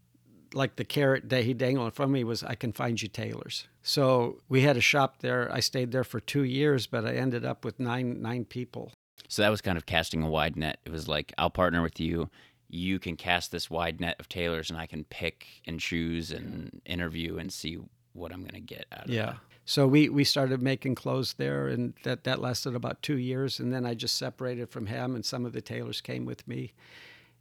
[0.55, 3.69] like the carrot that he dangled from me was I can find you tailors.
[3.83, 5.53] So we had a shop there.
[5.53, 8.93] I stayed there for two years, but I ended up with nine nine people.
[9.29, 10.79] So that was kind of casting a wide net.
[10.85, 12.31] It was like, I'll partner with you.
[12.69, 16.81] You can cast this wide net of tailors, and I can pick and choose and
[16.85, 17.79] interview and see
[18.13, 19.15] what I'm going to get out of it.
[19.15, 19.31] yeah.
[19.31, 19.37] it.
[19.69, 23.59] So we, we started making clothes there, and that, that lasted about two years.
[23.59, 26.73] And then I just separated from him, and some of the tailors came with me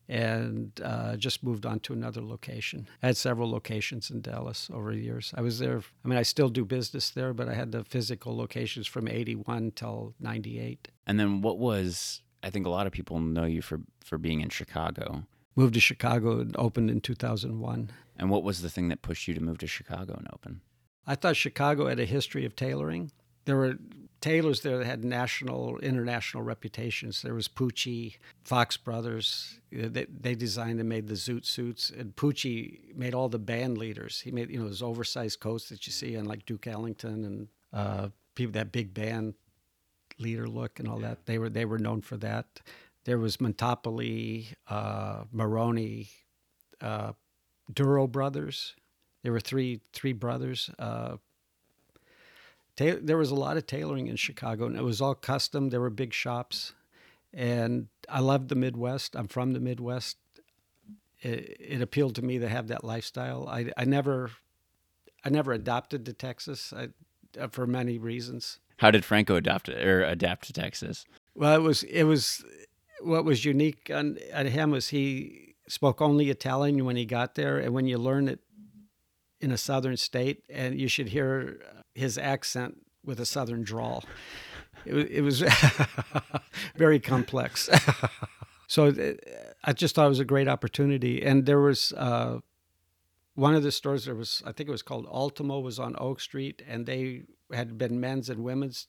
[0.08, 2.88] and uh, just moved on to another location.
[3.02, 5.34] I had several locations in Dallas over the years.
[5.36, 8.36] I was there, I mean, I still do business there, but I had the physical
[8.36, 10.89] locations from 81 till 98.
[11.08, 14.41] And then what was, I think a lot of people know you for, for being
[14.41, 15.24] in Chicago.
[15.56, 17.91] Moved to Chicago and opened in 2001.
[18.18, 20.62] And what was the thing that pushed you to move to Chicago and open?
[21.08, 23.12] I thought Chicago had a history of tailoring.
[23.46, 23.76] There were
[24.26, 27.22] tailors there that had national, international reputations.
[27.22, 29.60] There was Pucci, Fox Brothers.
[29.72, 34.22] They, they designed and made the zoot suits, and Pucci made all the band leaders.
[34.22, 37.48] He made you know those oversized coats that you see on like Duke Ellington and
[37.72, 39.36] uh, people that big band
[40.18, 41.28] leader look and all that.
[41.28, 42.62] They were they were known for that.
[43.04, 46.10] There was Montopoli, uh, Maroni,
[46.82, 47.14] uh,
[47.72, 48.74] Duro Brothers.
[49.22, 50.72] There were three three brothers.
[50.80, 51.18] Uh,
[52.76, 55.70] ta- there was a lot of tailoring in Chicago, and it was all custom.
[55.70, 56.74] There were big shops,
[57.34, 59.16] and I loved the Midwest.
[59.16, 60.18] I'm from the Midwest.
[61.22, 63.48] It, it appealed to me to have that lifestyle.
[63.48, 64.32] I, I never,
[65.24, 66.90] I never adopted to Texas I,
[67.40, 68.60] uh, for many reasons.
[68.78, 71.06] How did Franco adapt or adapt to Texas?
[71.34, 72.44] Well, it was it was
[73.02, 77.58] what was unique on, on him was he spoke only Italian when he got there,
[77.58, 78.40] and when you learn it
[79.40, 81.60] in a southern state, and you should hear
[81.96, 84.04] his accent with a southern drawl.
[84.86, 85.44] It, it was
[86.76, 87.70] very complex.
[88.68, 88.94] so
[89.64, 91.92] I just thought it was a great opportunity, and there was.
[91.94, 92.40] Uh,
[93.38, 96.22] one of the stores there was i think it was called ultimo was on oak
[96.22, 98.88] street and they had been men's and women's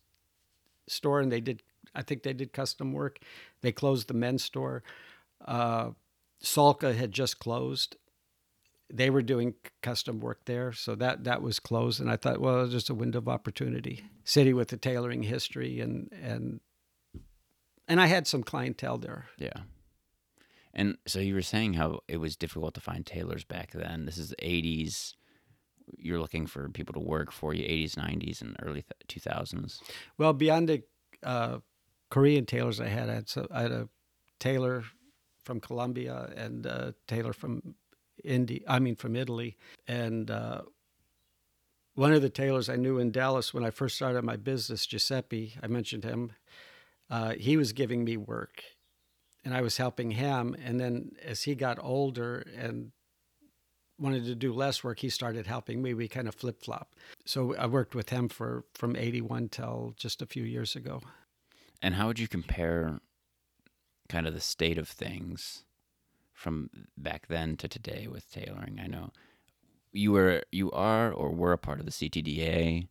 [0.87, 1.65] store and they did
[1.97, 3.19] i think they did custom work
[3.61, 4.85] they closed the men's store
[5.47, 5.91] uh,
[6.41, 7.97] salka had just closed
[8.93, 12.59] they were doing custom work there so that that was closed and i thought well
[12.59, 16.61] it was just a window of opportunity city with the tailoring history and and
[17.89, 19.61] and i had some clientele there Yeah.
[20.79, 24.05] And so you were saying how it was difficult to find tailors back then.
[24.05, 25.15] This is the 80s.
[25.97, 29.81] You're looking for people to work for you, 80s, 90s, and early th- 2000s.
[30.19, 30.83] Well, beyond the
[31.23, 31.61] uh,
[32.11, 33.89] Korean tailors I had, I had, so, I had a
[34.39, 34.85] tailor
[35.45, 37.75] from Colombia and a tailor from
[38.27, 38.61] India.
[38.69, 39.57] I mean, from Italy.
[39.87, 40.63] And uh,
[41.95, 45.55] one of the tailors I knew in Dallas when I first started my business, Giuseppe,
[45.63, 46.33] I mentioned him.
[47.09, 48.63] Uh, he was giving me work,
[49.45, 50.57] and I was helping him.
[50.63, 52.93] And then as he got older and
[53.99, 55.95] wanted to do less work, he started helping me.
[55.95, 56.95] We kind of flip flop.
[57.25, 61.01] So I worked with him for from 81 till just a few years ago.
[61.81, 63.01] And how would you compare
[64.09, 65.65] kind of the state of things
[66.37, 68.79] from back then to today with tailoring?
[68.83, 69.11] I know
[69.93, 72.87] you were you are or were a part of the CTDA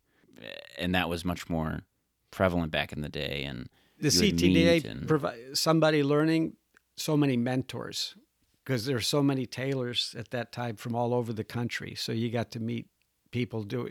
[0.76, 1.82] and that was much more
[2.30, 3.68] prevalent back in the day and
[4.00, 6.56] The you would meet CTDA and- provide somebody learning
[6.96, 8.16] so many mentors
[8.64, 11.94] because there there's so many tailors at that time from all over the country.
[11.94, 12.88] So you got to meet
[13.30, 13.88] people do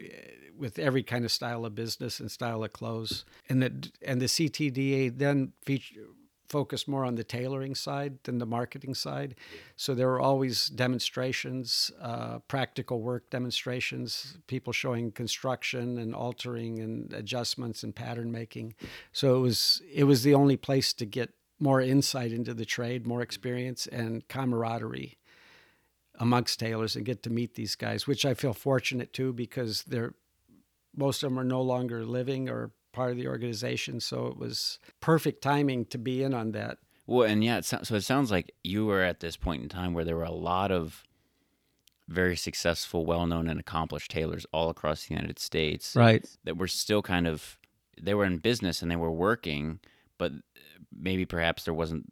[0.57, 3.25] with every kind of style of business and style of clothes.
[3.47, 6.07] And the and the CTDA then feature
[6.49, 9.35] focused more on the tailoring side than the marketing side.
[9.75, 17.11] So there were always demonstrations, uh, practical work demonstrations, people showing construction and altering and
[17.13, 18.75] adjustments and pattern making.
[19.11, 23.07] So it was it was the only place to get more insight into the trade,
[23.07, 25.17] more experience and camaraderie
[26.17, 30.13] amongst tailors and get to meet these guys, which I feel fortunate too because they're
[30.95, 33.99] most of them are no longer living or part of the organization.
[33.99, 36.77] So it was perfect timing to be in on that.
[37.07, 39.69] Well, and yeah, it so, so it sounds like you were at this point in
[39.69, 41.03] time where there were a lot of
[42.07, 46.25] very successful, well-known, and accomplished tailors all across the United States Right.
[46.43, 47.59] that were still kind of
[48.01, 49.79] they were in business and they were working,
[50.17, 50.31] but
[50.97, 52.05] maybe perhaps there wasn't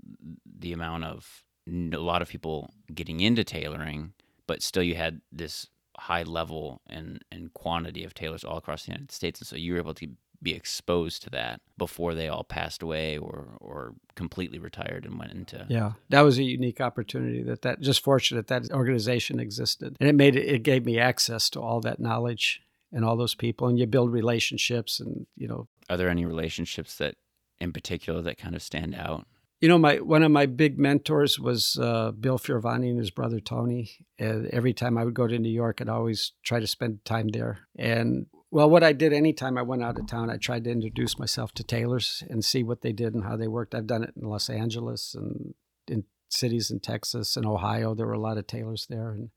[0.59, 4.13] the amount of a lot of people getting into tailoring,
[4.47, 5.67] but still you had this
[5.97, 9.73] high level and and quantity of tailors all across the United States, and so you
[9.73, 10.07] were able to
[10.43, 15.31] be exposed to that before they all passed away or or completely retired and went
[15.31, 17.41] into Yeah, that was a unique opportunity.
[17.43, 20.47] That that just fortunate that organization existed, and it made it.
[20.47, 24.11] It gave me access to all that knowledge and all those people, and you build
[24.11, 27.15] relationships, and you know, Are there any relationships that,
[27.59, 29.25] in particular, that kind of stand out?
[29.63, 33.39] you know, my one of my big mentors was uh, Bill Fioravanti and his brother
[33.39, 33.91] Tony.
[34.19, 37.29] And every time I would go to New York, I'd always try to spend time
[37.29, 37.59] there.
[37.77, 41.17] And well, what I did anytime I went out of town, I tried to introduce
[41.17, 43.73] myself to tailors and see what they did and how they worked.
[43.73, 45.55] I've done it in Los Angeles and
[45.87, 47.95] in cities in Texas and Ohio.
[47.95, 49.31] There were a lot of tailors there, and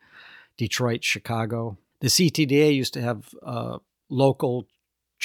[0.59, 1.79] Detroit, Chicago.
[2.01, 3.79] The CTDA used to have uh,
[4.11, 4.69] local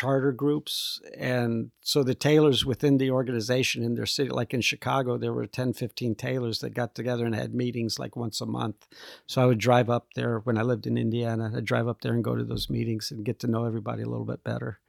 [0.01, 0.99] charter groups.
[1.15, 5.45] And so the tailors within the organization in their city, like in Chicago, there were
[5.45, 8.87] 10, 15 tailors that got together and had meetings like once a month.
[9.27, 11.53] So I would drive up there when I lived in Indiana.
[11.55, 14.09] I'd drive up there and go to those meetings and get to know everybody a
[14.09, 14.79] little bit better.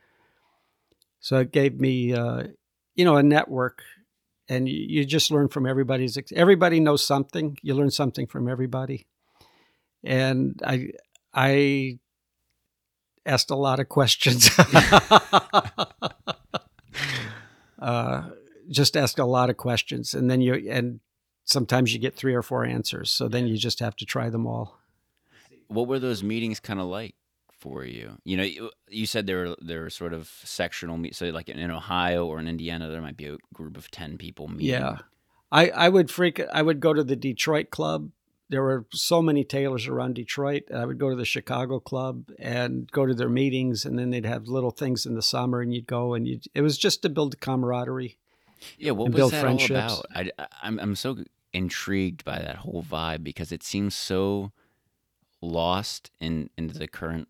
[1.20, 2.44] So it gave me, uh,
[2.94, 3.82] you know, a network
[4.48, 9.06] and you, you just learn from everybody's everybody knows something you learn something from everybody
[10.02, 10.88] and i
[11.32, 11.96] i
[13.26, 14.50] asked a lot of questions
[17.78, 18.22] uh,
[18.68, 21.00] just ask a lot of questions and then you and
[21.44, 24.46] sometimes you get three or four answers so then you just have to try them
[24.46, 24.78] all
[25.68, 27.14] what were those meetings kind of like
[27.62, 28.18] for you?
[28.24, 31.14] You know, you, you said there were there were sort of sectional meet.
[31.14, 34.48] So like in Ohio or in Indiana, there might be a group of ten people
[34.48, 34.66] meeting.
[34.66, 34.98] Yeah,
[35.50, 36.40] I I would freak.
[36.52, 38.10] I would go to the Detroit club.
[38.52, 40.64] There were so many tailors around Detroit.
[40.70, 44.26] I would go to the Chicago club and go to their meetings, and then they'd
[44.26, 46.38] have little things in the summer, and you'd go and you.
[46.54, 48.18] It was just to build camaraderie.
[48.76, 50.04] Yeah, what was that all about?
[50.14, 50.30] I,
[50.62, 51.16] I'm I'm so
[51.54, 54.52] intrigued by that whole vibe because it seems so
[55.40, 57.28] lost in into the current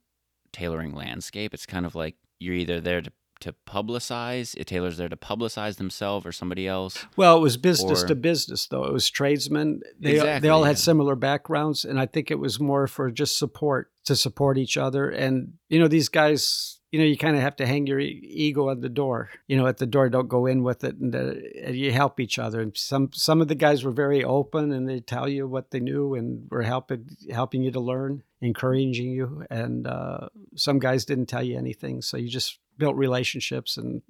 [0.50, 1.54] tailoring landscape.
[1.54, 4.55] It's kind of like you're either there to to publicize.
[4.57, 7.07] It tailor's there to publicize themselves or somebody else.
[7.16, 8.85] Well, it was business or, to business, though.
[8.85, 9.83] It was tradesmen.
[10.00, 13.38] They exactly, they all had similar backgrounds, and I think it was more for just
[13.38, 15.11] support to support each other.
[15.11, 18.68] And you know, these guys you know, you kind of have to hang your ego
[18.70, 19.31] at the door.
[19.48, 21.33] You know, at the door, don't go in with it, and, uh,
[21.64, 22.61] and you help each other.
[22.61, 25.81] And some some of the guys were very open, and they tell you what they
[25.81, 29.46] knew, and were helping helping you to learn, encouraging you.
[29.50, 34.02] And uh, some guys didn't tell you anything, so you just built relationships and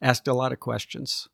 [0.00, 1.28] asked a lot of questions.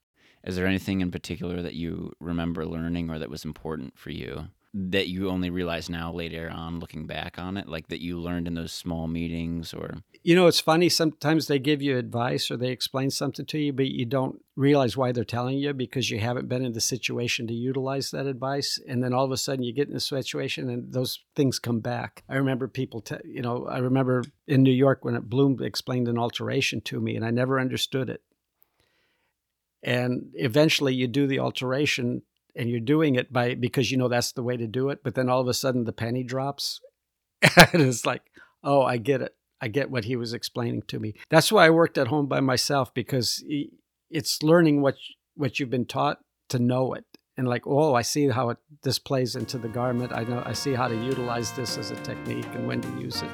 [0.45, 4.49] Is there anything in particular that you remember learning or that was important for you?
[4.77, 8.49] That you only realize now later on looking back on it like that you learned
[8.49, 9.99] in those small meetings or?
[10.25, 13.73] You know it's funny sometimes they give you advice or they explain something to you
[13.73, 17.47] but you don't realize why they're telling you because you haven't been in the situation
[17.47, 18.81] to utilize that advice.
[18.89, 21.79] And then all of a sudden you get in a situation and those things come
[21.79, 22.25] back.
[22.29, 26.09] I remember people te- you know i remember in new york when it bloom explained
[26.09, 28.23] an alteration to me and i never understood it.
[29.85, 32.23] And eventually you do the alteration
[32.57, 35.15] and you're doing it by because you know that's the way to do it but
[35.15, 36.81] then all of a sudden the penny drops
[37.73, 38.23] and it's like
[38.63, 39.35] oh i get it.
[39.61, 41.15] I get what he was explaining to me.
[41.31, 43.43] That's why i worked at home by myself because
[44.11, 44.97] it's learning what
[45.37, 46.19] what you've been taught
[46.51, 47.05] to know it.
[47.37, 50.13] And like oh i see how it this plays into the garment.
[50.13, 53.23] I know i see how to utilize this as a technique and when to use
[53.23, 53.31] it.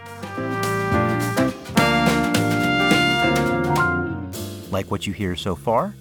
[4.71, 5.95] Like what you hear so far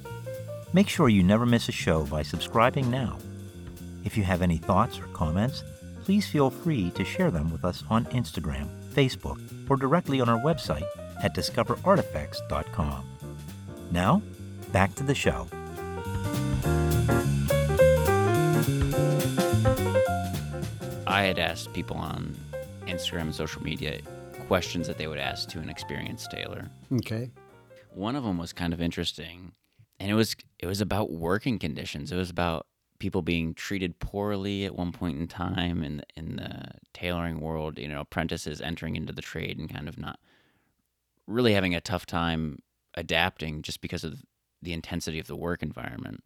[0.71, 3.17] Make sure you never miss a show by subscribing now.
[4.03, 5.63] If you have any thoughts or comments,
[6.03, 10.39] please feel free to share them with us on Instagram, Facebook, or directly on our
[10.39, 10.85] website
[11.23, 13.03] at discoverartifacts.com.
[13.91, 14.21] Now,
[14.71, 15.47] back to the show.
[21.07, 22.35] I had asked people on
[22.85, 24.01] Instagram and social media
[24.47, 26.69] questions that they would ask to an experienced tailor.
[26.93, 27.31] Okay.
[27.95, 29.51] One of them was kind of interesting
[29.99, 32.11] and it was it was about working conditions.
[32.11, 32.67] It was about
[32.99, 37.77] people being treated poorly at one point in time in the, in the tailoring world.
[37.77, 40.19] You know, apprentices entering into the trade and kind of not
[41.27, 42.59] really having a tough time
[42.95, 44.23] adapting just because of
[44.61, 46.23] the intensity of the work environment.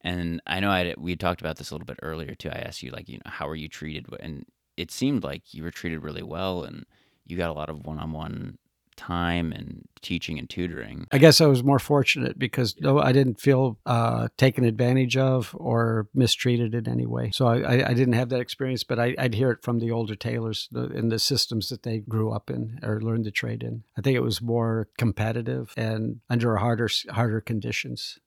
[0.00, 2.48] And I know I we talked about this a little bit earlier too.
[2.50, 4.06] I asked you like, you know, how are you treated?
[4.20, 6.84] And it seemed like you were treated really well, and
[7.26, 8.58] you got a lot of one-on-one
[8.96, 11.06] time and teaching and tutoring.
[11.12, 15.54] I guess I was more fortunate because no, I didn't feel uh, taken advantage of
[15.58, 17.30] or mistreated in any way.
[17.32, 20.14] So I, I didn't have that experience, but I, would hear it from the older
[20.14, 23.84] tailors in the systems that they grew up in or learned to trade in.
[23.96, 28.18] I think it was more competitive and under harder harder conditions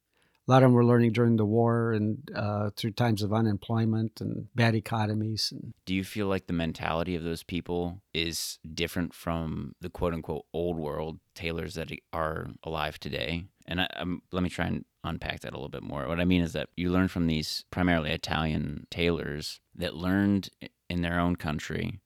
[0.47, 4.21] a lot of them were learning during the war and uh, through times of unemployment
[4.21, 5.51] and bad economies.
[5.51, 10.13] And Do you feel like the mentality of those people is different from the quote
[10.13, 13.45] unquote old world tailors that are alive today?
[13.67, 13.87] And I,
[14.31, 16.07] let me try and unpack that a little bit more.
[16.07, 20.49] What I mean is that you learn from these primarily Italian tailors that learned
[20.89, 21.99] in their own country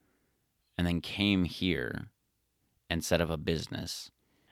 [0.78, 2.08] and then came here
[2.88, 4.10] and set up a business.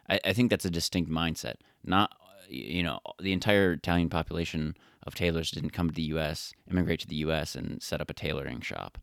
[0.08, 1.54] I, I think that's a distinct mindset.
[1.82, 2.12] Not
[2.48, 4.76] you know, the entire Italian population
[5.06, 8.14] of tailors didn't come to the U.S., immigrate to the U.S., and set up a
[8.14, 8.98] tailoring shop.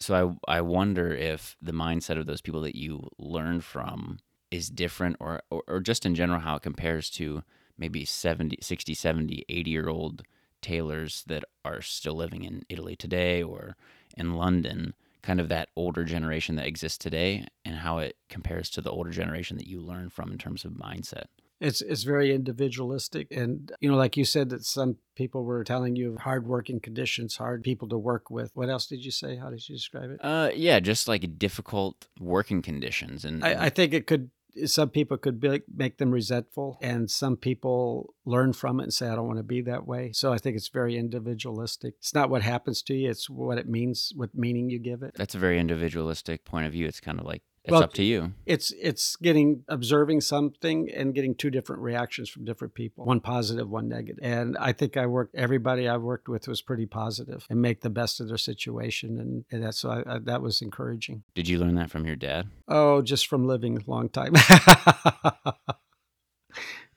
[0.00, 4.20] So I, I wonder if the mindset of those people that you learned from
[4.50, 7.42] is different or, or, or just in general how it compares to
[7.76, 10.22] maybe 70, 60, 70, 80 year old
[10.62, 13.76] tailors that are still living in Italy today or
[14.16, 18.80] in London kind of that older generation that exists today and how it compares to
[18.80, 21.26] the older generation that you learn from in terms of mindset?
[21.60, 25.96] It's it's very individualistic, and you know, like you said, that some people were telling
[25.96, 28.52] you hard working conditions, hard people to work with.
[28.54, 29.36] What else did you say?
[29.36, 30.20] How did you describe it?
[30.22, 34.30] Uh, yeah, just like difficult working conditions, and I, I think it could.
[34.64, 39.08] Some people could be, make them resentful, and some people learn from it and say,
[39.08, 41.94] "I don't want to be that way." So I think it's very individualistic.
[41.98, 45.14] It's not what happens to you; it's what it means, what meaning you give it.
[45.16, 46.86] that's a very individualistic point of view.
[46.86, 48.32] It's kind of like it's Well, up to you.
[48.46, 53.68] It's it's getting observing something and getting two different reactions from different people, one positive,
[53.68, 54.18] one negative.
[54.22, 57.90] And I think I worked everybody I worked with was pretty positive and make the
[57.90, 61.24] best of their situation, and, and that's so I, I, that was encouraging.
[61.34, 62.48] Did you learn that from your dad?
[62.68, 64.32] Oh, just from living a long time,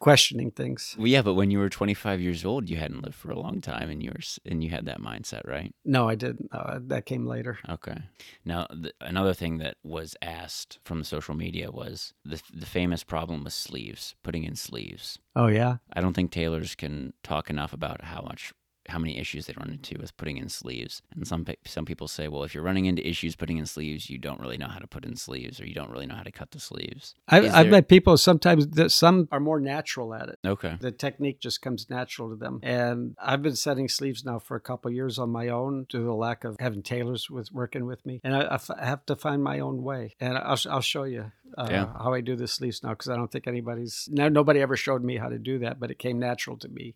[0.01, 0.95] questioning things.
[0.97, 3.61] Well, yeah, but when you were 25 years old, you hadn't lived for a long
[3.61, 4.21] time, and you were
[4.51, 5.73] and you had that mindset, right?
[5.85, 6.49] No, I didn't.
[6.51, 7.59] Uh, that came later.
[7.69, 7.97] Okay.
[8.43, 13.03] Now, th- another thing that was asked from the social media was the the famous
[13.03, 15.19] problem with sleeves, putting in sleeves.
[15.35, 15.77] Oh yeah.
[15.93, 18.53] I don't think tailors can talk enough about how much
[18.89, 21.01] how many issues they run into with putting in sleeves.
[21.15, 24.17] And some some people say, well, if you're running into issues putting in sleeves, you
[24.17, 26.31] don't really know how to put in sleeves, or you don't really know how to
[26.31, 27.13] cut the sleeves.
[27.27, 30.39] I've, Is I've met people sometimes that some are more natural at it.
[30.45, 30.77] Okay.
[30.79, 32.59] The technique just comes natural to them.
[32.63, 35.99] And I've been setting sleeves now for a couple of years on my own due
[35.99, 38.19] to the lack of having tailors with working with me.
[38.23, 40.15] And I, I f- I have to find my own way.
[40.19, 41.85] And I'll, I'll show you uh, Yeah.
[42.01, 45.03] how I do the sleeves now because I don't think anybody's, no, nobody ever showed
[45.03, 46.95] me how to do that, but it came natural to me.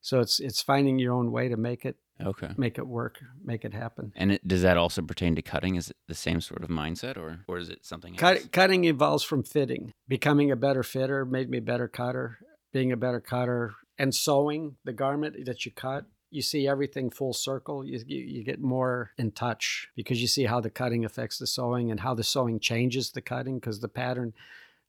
[0.00, 2.50] So it's it's finding your own way to make it Okay.
[2.56, 4.12] make it work, make it happen.
[4.16, 5.76] And it, does that also pertain to cutting?
[5.76, 8.20] Is it the same sort of mindset, or or is it something else?
[8.20, 9.92] Cut, cutting evolves from fitting.
[10.08, 12.38] Becoming a better fitter made me a better cutter.
[12.72, 17.32] Being a better cutter and sewing the garment that you cut, you see everything full
[17.32, 17.84] circle.
[17.84, 21.46] You, you, you get more in touch because you see how the cutting affects the
[21.46, 24.34] sewing and how the sewing changes the cutting because the pattern.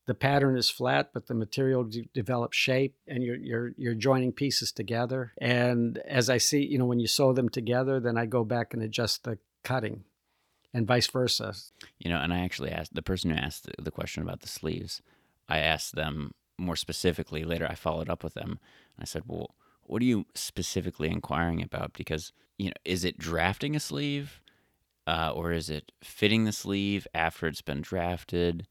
[0.10, 4.32] The pattern is flat, but the material de- develops shape, and you're you're you're joining
[4.32, 5.34] pieces together.
[5.40, 8.74] And as I see, you know, when you sew them together, then I go back
[8.74, 10.06] and adjust the cutting,
[10.74, 11.54] and vice versa.
[12.00, 14.48] You know, and I actually asked the person who asked the, the question about the
[14.48, 15.04] sleeves.
[15.48, 17.68] I asked them more specifically later.
[17.70, 18.58] I followed up with them.
[18.96, 19.54] And I said, "Well,
[19.84, 21.94] what are you specifically inquiring about?
[21.94, 24.42] Because you know, is it drafting a sleeve,
[25.06, 28.66] uh, or is it fitting the sleeve after it's been drafted?"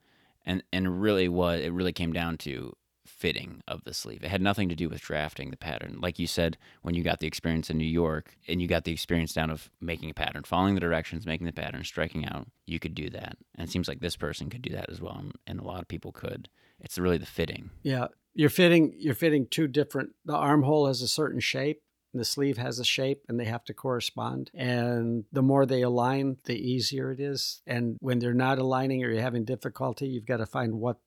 [0.49, 2.73] And and really, what it really came down to
[3.07, 4.23] fitting of the sleeve.
[4.23, 5.99] It had nothing to do with drafting the pattern.
[6.01, 8.93] Like you said, when you got the experience in New York and you got the
[8.93, 12.79] experience down of making a pattern, following the directions, making the pattern, striking out, you
[12.79, 13.37] could do that.
[13.57, 15.89] And it seems like this person could do that as well, and- a lot of
[15.89, 16.49] people could.
[16.81, 17.71] It's really the fitting.
[17.83, 20.11] Yeah, you're fitting you're fitting two different.
[20.25, 21.81] The armhole has a certain shape,
[22.19, 24.51] the sleeve has a shape, and they have to correspond.
[24.55, 27.63] And the more they align, the easier it is.
[27.67, 30.99] And when they're not aligning or you're having difficulty, you've got to find what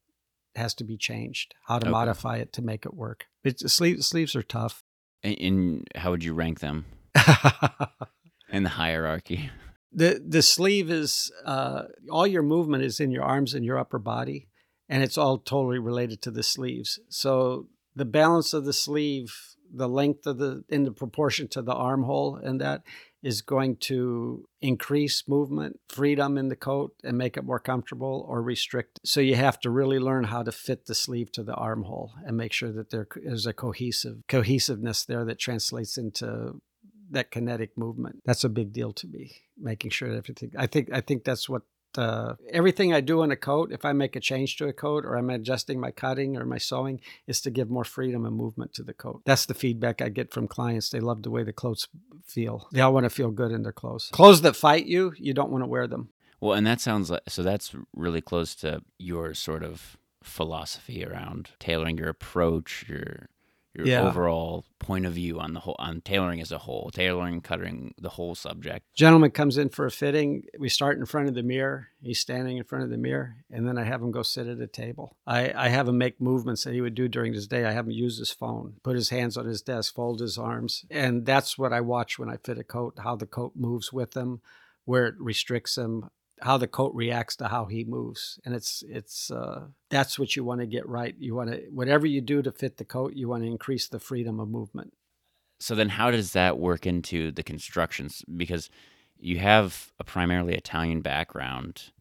[0.55, 1.91] has to be changed, how to Okay.
[1.91, 3.28] modify it to make it work.
[3.43, 4.84] It's sleeve, sleeves are tough.
[5.24, 6.86] And, and how would you rank them
[8.51, 9.49] in the hierarchy?
[9.93, 13.99] the the sleeve is uh, all your movement is in your arms and your upper
[13.99, 14.47] body,
[14.88, 16.97] and it's all totally related to the sleeves.
[17.09, 19.34] So the balance of the sleeve,
[19.74, 22.84] the length of the in the proportion to the armhole, and that
[23.24, 28.41] is going to increase movement, freedom in the coat, and make it more comfortable or
[28.41, 28.99] restrict.
[29.05, 32.36] So you have to really learn how to fit the sleeve to the armhole and
[32.36, 36.61] make sure that there is a cohesive cohesiveness there that translates into
[37.11, 38.22] that kinetic movement.
[38.26, 39.32] That's a big deal to me.
[39.57, 40.51] Making sure that everything.
[40.57, 40.89] I think.
[40.91, 41.61] I think that's what.
[41.98, 45.06] Uh, everything I do in a coat, if I make a change to a coat
[45.06, 48.74] or I'm adjusting my cutting or my sewing, is to give more freedom and movement
[48.76, 49.22] to the coat.
[49.26, 50.89] That's the feedback I get from clients.
[50.89, 51.88] They love the way the clothes
[52.26, 52.68] feel.
[52.72, 54.10] They all want to feel good in their clothes.
[54.12, 56.10] Clothes that fight you, you don't want to wear them.
[56.39, 61.52] Well, and that sounds like so that's really close to your sort of philosophy around
[61.60, 63.30] tailoring your approach, your
[63.74, 64.07] your Yeah.
[64.07, 68.09] overall point of view on the whole on tailoring as a whole, tailoring, cutting the
[68.09, 68.86] whole subject.
[68.95, 70.43] Gentleman comes in for a fitting.
[70.59, 71.88] We start in front of the mirror.
[72.01, 74.59] He's standing in front of the mirror, and then I have him go sit at
[74.59, 75.15] a table.
[75.26, 77.63] I, I have him make movements that he would do during his day.
[77.65, 80.84] I have him use his phone, put his hands on his desk, fold his arms,
[80.89, 82.95] and that's what I watch when I fit a coat.
[83.03, 84.41] How the coat moves with him,
[84.86, 86.09] where it restricts him,
[86.42, 90.44] how the coat reacts to how he moves, and it's it's uh, that's what you
[90.44, 91.16] want to get right.
[91.18, 94.00] You want to whatever you do to fit the coat, you want to increase the
[94.00, 94.94] freedom of movement.
[95.60, 98.70] So then how does that work into the constructions because
[99.20, 101.92] you have a primarily Italian background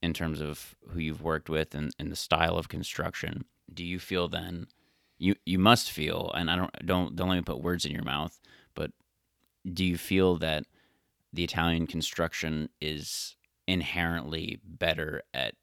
[0.00, 3.44] in terms of who you've worked with and, and the style of construction.
[3.72, 4.66] Do you feel then
[5.18, 8.04] you you must feel and I don't don't don't let me put words in your
[8.04, 8.40] mouth,
[8.74, 8.92] but
[9.70, 10.64] do you feel that
[11.32, 13.36] the Italian construction is
[13.70, 15.54] inherently better at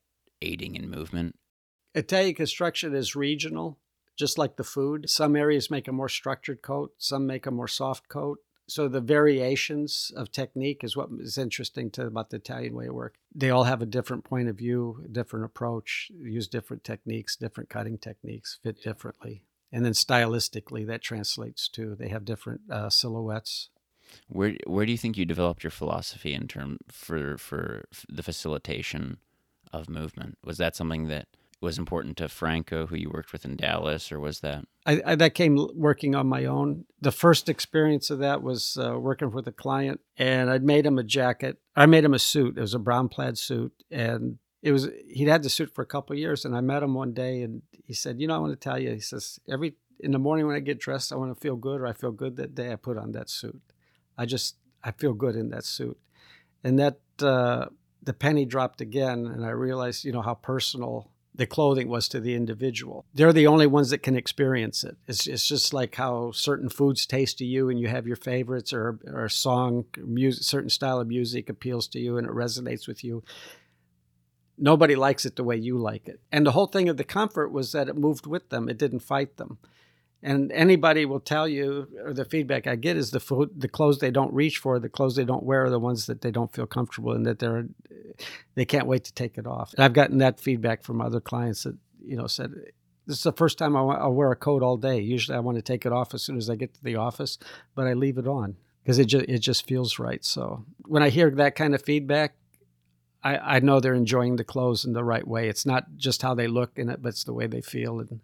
[0.41, 1.38] aiding in movement?
[1.93, 3.80] Italian construction is regional,
[4.16, 5.10] just like the food.
[5.10, 8.39] Some areas make a more structured coat, some make a more soft coat.
[8.70, 12.93] So the variations of technique is what is interesting to about the Italian way of
[12.93, 13.16] work.
[13.34, 17.70] They all have a different point of view, a different approach, use different techniques, different
[17.70, 19.43] cutting techniques, fit differently.
[19.72, 23.70] And then stylistically, that translates to they have different uh, silhouettes.
[24.30, 29.18] Where where do you think you developed your philosophy in term for for the facilitation
[29.74, 30.38] of movement?
[30.43, 31.28] Was that something that
[31.62, 34.66] was important to Franco, who you worked with in Dallas, or was that?
[34.86, 36.86] I, I that came working on my own.
[37.01, 40.99] The first experience of that was uh, working with a client, and I'd made him
[40.99, 41.58] a jacket.
[41.76, 42.58] I made him a suit.
[42.58, 45.88] It was a brown plaid suit, and it was he'd had the suit for a
[45.88, 46.45] couple years.
[46.45, 48.80] And I met him one day, and he said, "You know, I want to tell
[48.80, 51.55] you." He says, "Every in the morning when I get dressed, I want to feel
[51.55, 52.72] good, or I feel good that day.
[52.72, 53.62] I put on that suit.
[54.18, 55.97] I just I feel good in that suit."
[56.63, 57.68] And that uh,
[58.01, 62.20] the penny dropped again, and I realized, you know, how personal the clothing was to
[62.20, 63.05] the individual.
[63.13, 64.97] They're the only ones that can experience it.
[65.07, 68.74] It's, it's just like how certain foods taste to you and you have your favorites
[68.74, 72.88] or, or a song, music, certain style of music appeals to you and it resonates
[72.88, 73.24] with you.
[74.57, 76.20] Nobody likes it the way you like it.
[76.32, 78.68] And the whole thing of the comfort was that it moved with them.
[78.68, 79.59] It didn't fight them.
[80.24, 83.99] And anybody will tell you, or the feedback I get is the food, the clothes
[83.99, 86.51] they don't reach for, the clothes they don't wear, are the ones that they don't
[86.51, 87.68] feel comfortable in, that they're,
[88.55, 89.74] they can't wait to take it off.
[89.74, 92.51] And I've gotten that feedback from other clients that you know said,
[93.05, 94.99] "This is the first time I will wear a coat all day.
[94.99, 97.38] Usually, I want to take it off as soon as I get to the office,
[97.76, 101.09] but I leave it on because it just it just feels right." So when I
[101.09, 102.36] hear that kind of feedback,
[103.24, 105.47] I, I know they're enjoying the clothes in the right way.
[105.47, 108.22] It's not just how they look in it, but it's the way they feel and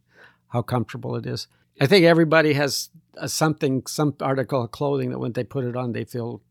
[0.48, 1.48] how comfortable it is.
[1.80, 2.90] I think everybody has
[3.26, 6.42] something, some article of clothing that when they put it on, they feel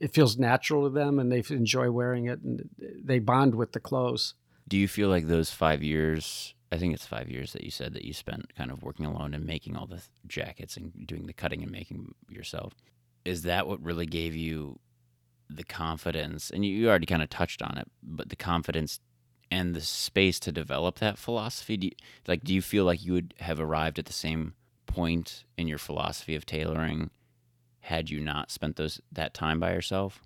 [0.00, 3.80] it feels natural to them and they enjoy wearing it and they bond with the
[3.80, 4.34] clothes.
[4.66, 6.54] Do you feel like those five years?
[6.72, 9.34] I think it's five years that you said that you spent kind of working alone
[9.34, 12.72] and making all the jackets and doing the cutting and making yourself.
[13.24, 14.80] Is that what really gave you
[15.48, 16.50] the confidence?
[16.50, 18.98] And you already kind of touched on it, but the confidence
[19.52, 21.76] and the space to develop that philosophy?
[21.76, 21.92] Do you,
[22.26, 24.54] like do you feel like you would have arrived at the same
[24.86, 27.10] point in your philosophy of tailoring
[27.80, 30.22] had you not spent those that time by yourself?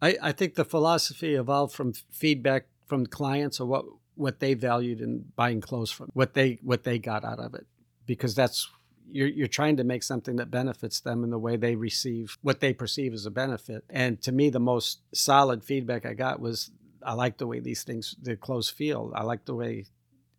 [0.00, 5.00] I, I think the philosophy evolved from feedback from clients or what what they valued
[5.00, 7.66] in buying clothes from what they what they got out of it
[8.06, 8.68] because that's
[9.12, 12.60] you're, you're trying to make something that benefits them in the way they receive what
[12.60, 16.70] they perceive as a benefit and to me the most solid feedback i got was
[17.04, 19.12] I like the way these things, the clothes feel.
[19.14, 19.86] I like the way,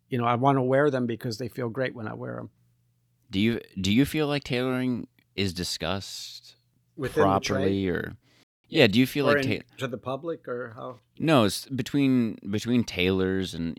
[0.08, 2.50] you know, I want to wear them because they feel great when I wear them.
[3.30, 6.56] Do you do you feel like tailoring is discussed
[6.96, 8.16] Within properly, or
[8.68, 8.86] yeah?
[8.86, 10.98] Do you feel or like in, ta- to the public or how?
[11.18, 13.74] No, it's between between tailors and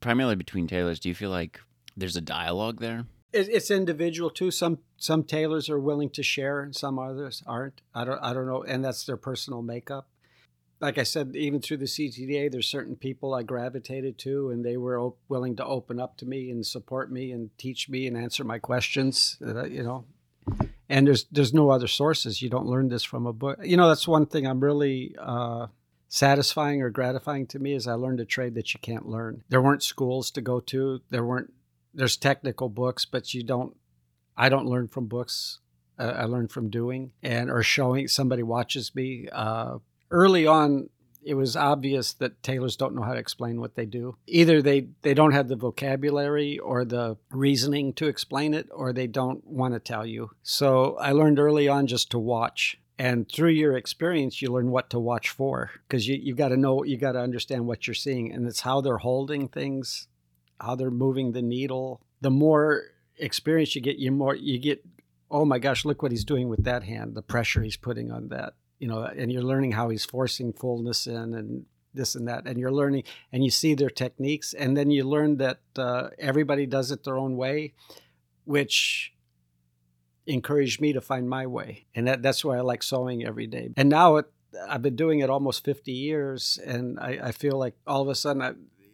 [0.00, 0.98] primarily between tailors.
[0.98, 1.60] Do you feel like
[1.96, 3.06] there's a dialogue there?
[3.32, 4.50] it's individual too.
[4.50, 7.80] Some some tailors are willing to share, and some others aren't.
[7.94, 10.08] I don't I don't know, and that's their personal makeup
[10.80, 14.78] like I said, even through the CTDA, there's certain people I gravitated to, and they
[14.78, 18.16] were op- willing to open up to me and support me and teach me and
[18.16, 19.36] answer my questions.
[19.44, 20.04] Uh, you know,
[20.88, 22.40] and there's there's no other sources.
[22.40, 23.58] You don't learn this from a book.
[23.62, 25.66] You know, that's one thing I'm really uh,
[26.08, 29.44] satisfying or gratifying to me is I learned a trade that you can't learn.
[29.50, 31.02] There weren't schools to go to.
[31.10, 31.52] There weren't.
[31.92, 33.76] There's technical books, but you don't.
[34.34, 35.58] I don't learn from books.
[35.98, 38.08] I learn from doing and or showing.
[38.08, 39.28] Somebody watches me.
[39.30, 39.78] Uh,
[40.10, 40.88] early on
[41.22, 44.16] it was obvious that tailors don't know how to explain what they do.
[44.26, 49.06] Either they, they don't have the vocabulary or the reasoning to explain it, or they
[49.06, 50.30] don't want to tell you.
[50.42, 52.78] So I learned early on just to watch.
[52.98, 56.56] And through your experience, you learn what to watch for because you, you got to
[56.56, 58.32] know, you got to understand what you're seeing.
[58.32, 60.06] And it's how they're holding things,
[60.60, 62.02] how they're moving the needle.
[62.20, 62.82] The more
[63.16, 64.84] experience you get, you more, you get,
[65.30, 68.28] oh my gosh, look what he's doing with that hand, the pressure he's putting on
[68.28, 72.46] that you know, and you're learning how he's forcing fullness in and this and that,
[72.46, 76.66] and you're learning, and you see their techniques, and then you learn that uh, everybody
[76.66, 77.74] does it their own way,
[78.44, 79.12] which
[80.26, 83.70] encouraged me to find my way, and that, that's why I like sewing every day.
[83.76, 84.26] And now it,
[84.68, 88.14] I've been doing it almost 50 years, and I, I feel like all of a
[88.14, 88.52] sudden I,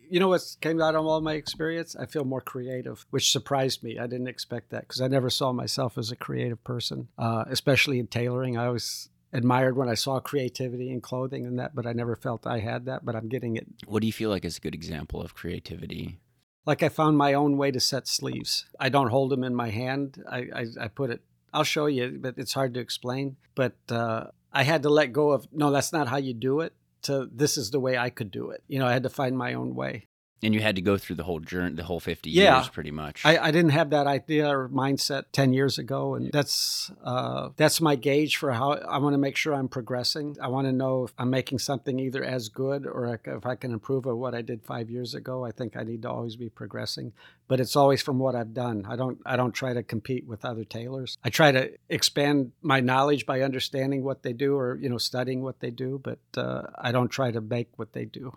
[0.08, 1.94] you know what came out of all my experience?
[1.96, 3.98] I feel more creative, which surprised me.
[3.98, 7.98] I didn't expect that because I never saw myself as a creative person, uh, especially
[7.98, 8.56] in tailoring.
[8.56, 12.46] I always admired when I saw creativity in clothing and that, but I never felt
[12.46, 13.66] I had that, but I'm getting it.
[13.86, 16.18] What do you feel like is a good example of creativity?
[16.64, 18.66] Like I found my own way to set sleeves.
[18.80, 20.22] I don't hold them in my hand.
[20.28, 21.22] I, I, I put it,
[21.52, 23.36] I'll show you, but it's hard to explain.
[23.54, 26.72] But uh, I had to let go of, no, that's not how you do it
[27.02, 28.62] to this is the way I could do it.
[28.66, 30.06] You know, I had to find my own way.
[30.42, 32.56] And you had to go through the whole journey, the whole 50 Yeah.
[32.58, 33.24] years pretty much.
[33.24, 36.14] I, I didn't have that idea or mindset 10 years ago.
[36.14, 40.36] And that's, uh, that's my gauge for how I want to make sure I'm progressing.
[40.40, 43.72] I want to know if I'm making something either as good or if I can
[43.72, 45.44] improve on what I did five years ago.
[45.44, 47.12] I think I need to always be progressing,
[47.48, 48.84] but it's always from what I've done.
[48.86, 51.16] I don't, I don't try to compete with other tailors.
[51.24, 55.42] I try to expand my knowledge by understanding what they do or, you know, studying
[55.42, 58.36] what they do, but uh, I don't try to make what they do.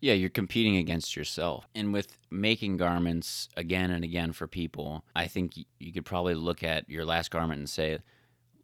[0.00, 1.66] Yeah, you're competing against yourself.
[1.74, 6.62] And with making garments again and again for people, I think you could probably look
[6.62, 7.98] at your last garment and say,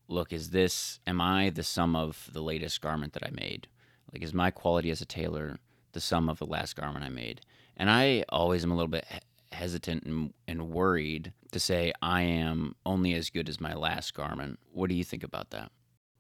[0.09, 3.69] look, is this, am I the sum of the latest garment that I made?
[4.13, 5.59] Like, is my quality as a tailor
[5.93, 7.41] the sum of the last garment I made?
[7.77, 9.05] And I always am a little bit
[9.53, 14.59] hesitant and, and worried to say I am only as good as my last garment.
[14.73, 15.71] What do you think about that?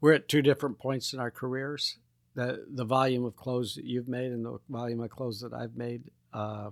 [0.00, 1.98] we're at two different points in our careers.
[2.36, 5.74] The the volume of clothes that you've made and the volume of clothes that I've
[5.76, 6.10] made.
[6.32, 6.70] Uh,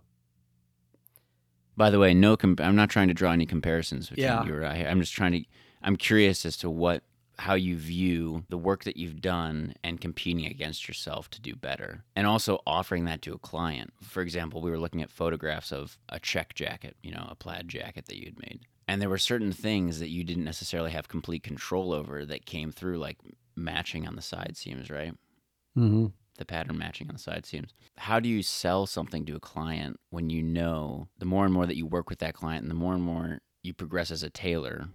[1.77, 4.45] By the way, no, com- I'm not trying to draw any comparisons between Yeah.
[4.45, 4.77] you or I.
[4.85, 5.45] I'm just trying to.
[5.83, 7.03] I'm curious as to what,
[7.39, 12.05] how you view the work that you've done and competing against yourself to do better,
[12.15, 13.93] and also offering that to a client.
[14.03, 17.69] For example, we were looking at photographs of a check jacket, you know, a plaid
[17.69, 21.43] jacket that you'd made, and there were certain things that you didn't necessarily have complete
[21.43, 23.19] control over that came through, like
[23.57, 25.15] matching on the side seams, right?
[25.77, 26.07] Mm-hmm.
[26.39, 27.75] the pattern matching on the side seams.
[27.97, 31.67] How do you sell something to a client when you know the more and more
[31.67, 34.31] that you work with that client and the more and more you progress as a
[34.31, 34.89] tailor,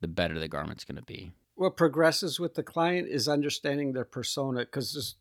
[0.00, 1.32] the better the garment's going to be?
[1.54, 5.16] What progresses with the client is understanding their persona because there's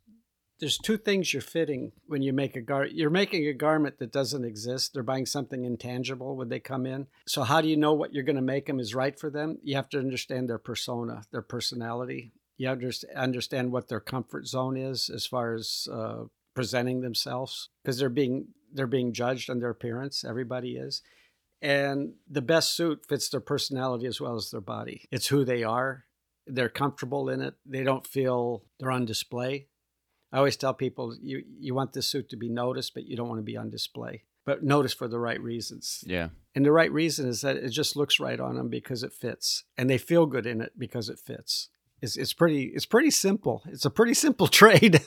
[0.59, 2.86] there's two things you're fitting when you make a gar.
[2.86, 4.93] You're making a garment that doesn't exist.
[4.93, 7.07] They're buying something intangible when they come in.
[7.27, 9.57] So how do you know what you're going to make them is right for them?
[9.63, 12.31] You have to understand their persona, their personality.
[12.58, 12.70] You
[13.16, 18.47] understand what their comfort zone is as far as uh, presenting themselves because they're being
[18.74, 20.24] they're being judged on their appearance.
[20.24, 21.01] Everybody is,
[21.62, 25.08] and the best suit fits their personality as well as their body.
[25.12, 26.06] It's who they are.
[26.47, 27.56] They're comfortable in it.
[27.66, 29.68] They don't feel they're on display.
[30.32, 33.30] I always tell people you you want this suit to be noticed, but you don't
[33.30, 34.24] want to be on display.
[34.45, 36.03] But noticed for the right reasons.
[36.06, 36.30] Yeah.
[36.53, 39.64] And the right reason is that it just looks right on them because it fits,
[39.78, 41.70] and they feel good in it because it fits.
[42.02, 43.64] It's, it's pretty it's pretty simple.
[43.68, 45.02] It's a pretty simple trade.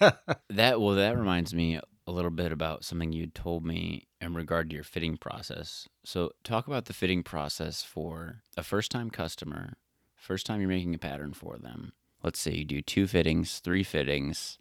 [0.51, 4.71] That well that reminds me a little bit about something you told me in regard
[4.71, 5.87] to your fitting process.
[6.05, 9.75] So talk about the fitting process for a first-time customer,
[10.17, 11.93] first time you're making a pattern for them.
[12.23, 14.59] Let's say you do two fittings, three fittings,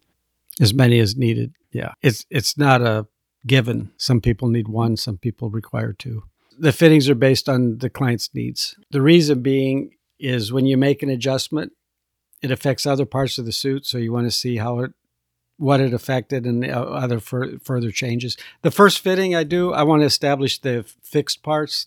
[0.60, 1.54] as many as needed.
[1.72, 3.06] Yeah, it's it's not a
[3.46, 3.92] given.
[3.96, 4.96] Some people need one.
[4.96, 6.24] Some people require two.
[6.58, 8.76] The fittings are based on the client's needs.
[8.90, 11.72] The reason being is when you make an adjustment,
[12.42, 13.86] it affects other parts of the suit.
[13.86, 14.92] So you want to see how it,
[15.56, 18.36] what it affected, and uh, other fur- further changes.
[18.62, 21.86] The first fitting I do, I want to establish the fixed parts.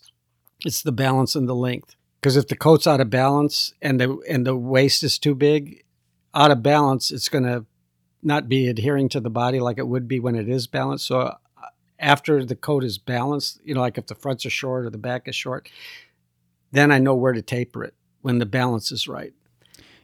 [0.64, 1.96] It's the balance and the length.
[2.20, 5.82] Because if the coat's out of balance and the and the waist is too big,
[6.34, 7.66] out of balance, it's going to
[8.22, 11.06] not be adhering to the body like it would be when it is balanced.
[11.06, 11.34] So uh,
[11.98, 14.98] after the coat is balanced, you know, like if the fronts are short or the
[14.98, 15.68] back is short,
[16.70, 19.32] then I know where to taper it when the balance is right.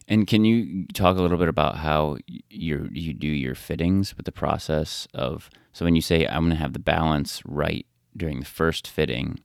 [0.09, 4.25] And can you talk a little bit about how you you do your fittings with
[4.25, 7.87] the process of so when you say I'm going to have the balance right
[8.17, 9.39] during the first fitting,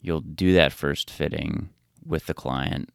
[0.00, 1.70] you'll do that first fitting
[2.04, 2.90] with the client,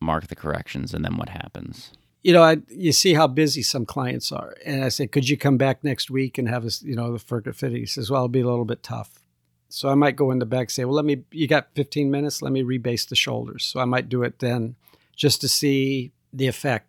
[0.00, 1.92] mark the corrections, and then what happens?
[2.22, 5.36] You know, I, you see how busy some clients are, and I say, "Could you
[5.36, 7.80] come back next week and have us?" You know, the further fitting.
[7.80, 9.22] He says, "Well, it'll be a little bit tough."
[9.68, 11.24] So I might go in the back say, "Well, let me.
[11.30, 12.40] You got 15 minutes.
[12.40, 14.76] Let me rebaste the shoulders." So I might do it then,
[15.14, 16.88] just to see the effect,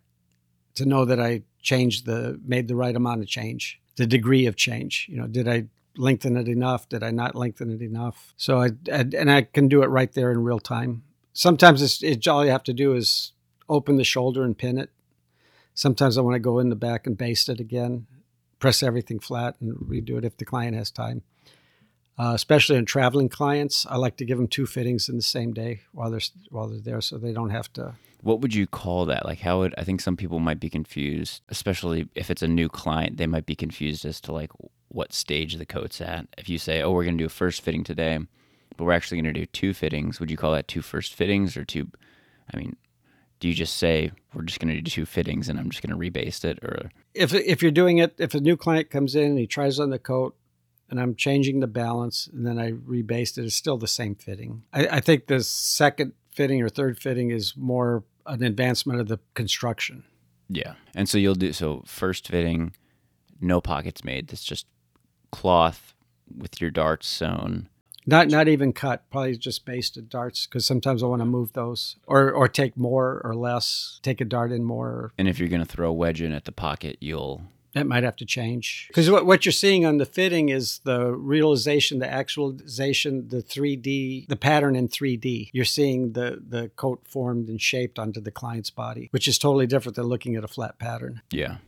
[0.74, 4.56] to know that I changed the made the right amount of change, the degree of
[4.56, 5.06] change.
[5.08, 5.66] You know, did I
[5.96, 6.88] lengthen it enough?
[6.88, 8.34] Did I not lengthen it enough?
[8.36, 11.02] So I, I and I can do it right there in real time.
[11.32, 13.32] Sometimes it's, it's all you have to do is
[13.68, 14.90] open the shoulder and pin it.
[15.74, 18.06] Sometimes I want to go in the back and baste it again,
[18.58, 21.22] press everything flat and redo it if the client has time.
[22.18, 25.52] Uh, especially in traveling clients, I like to give them two fittings in the same
[25.52, 27.94] day while they're while they're there, so they don't have to.
[28.22, 29.26] What would you call that?
[29.26, 32.68] Like, how would I think some people might be confused, especially if it's a new
[32.70, 34.50] client, they might be confused as to like
[34.88, 36.26] what stage the coat's at.
[36.38, 38.18] If you say, "Oh, we're going to do a first fitting today,"
[38.76, 41.56] but we're actually going to do two fittings, would you call that two first fittings
[41.56, 41.88] or two?
[42.52, 42.76] I mean,
[43.40, 45.90] do you just say we're just going to do two fittings and I'm just going
[45.90, 49.24] to rebaste it, or If if you're doing it, if a new client comes in
[49.24, 50.34] and he tries on the coat,
[50.90, 54.64] and I'm changing the balance, and then I rebasted it, it's still the same fitting.
[54.72, 59.18] I, I think the second fitting or third fitting is more an advancement of the
[59.34, 60.04] construction.
[60.48, 60.74] yeah?
[60.94, 62.72] And so you'll do so first fitting,
[63.40, 64.28] no pockets made.
[64.28, 64.66] That's just
[65.32, 65.94] cloth
[66.36, 67.68] with your darts sewn.
[68.08, 71.96] Not not even cut, probably just basted darts because sometimes I want to move those
[72.06, 75.12] or or take more or less, take a dart in more.
[75.18, 77.42] And if you're going to throw a wedge in at the pocket, you'll
[77.76, 81.12] That might have to change because what, what you're seeing on the fitting is the
[81.12, 85.50] realization, the actualization, the 3D, the pattern in 3D.
[85.52, 89.66] You're seeing the the coat formed and shaped onto the client's body, which is totally
[89.66, 91.20] different than looking at a flat pattern.
[91.30, 91.58] yeah.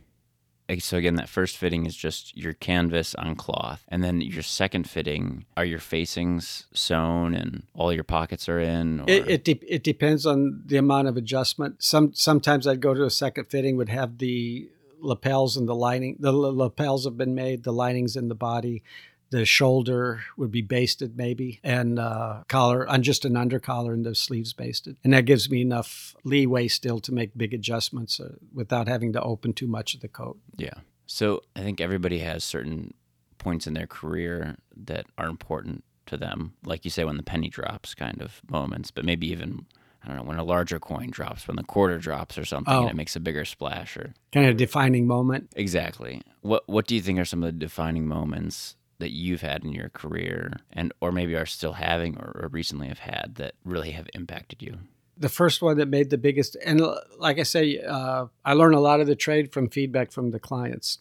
[0.79, 4.89] So again, that first fitting is just your canvas on cloth, and then your second
[4.89, 9.01] fitting are your facings sewn and all your pockets are in.
[9.01, 9.05] Or...
[9.07, 11.83] It it, de- it depends on the amount of adjustment.
[11.83, 14.69] Some sometimes I'd go to a second fitting would have the
[14.99, 16.17] lapels and the lining.
[16.19, 17.63] The lapels have been made.
[17.63, 18.83] The linings in the body.
[19.31, 24.03] The shoulder would be basted maybe, and uh, collar on just an under collar and
[24.03, 28.37] the sleeves basted, and that gives me enough leeway still to make big adjustments uh,
[28.51, 30.39] without having to open too much of the coat.
[30.57, 30.73] Yeah.
[31.05, 32.95] So I think everybody has certain
[33.37, 36.53] points in their career that are important to them.
[36.65, 39.67] Like you say, when the penny drops kind of moments, but maybe even,
[40.03, 42.81] I don't know, when a larger coin drops, when the quarter drops or something Oh.
[42.81, 45.51] and it makes a bigger splash or Kind of a defining moment.
[45.55, 46.21] exactly.
[46.41, 49.71] What what do you think are some of the defining moments that you've had in
[49.71, 53.91] your career and or maybe are still having or, or recently have had that really
[53.91, 54.77] have impacted you?
[55.21, 56.79] the first one that made the biggest and
[57.17, 60.39] like i say uh, i learned a lot of the trade from feedback from the
[60.39, 60.99] clients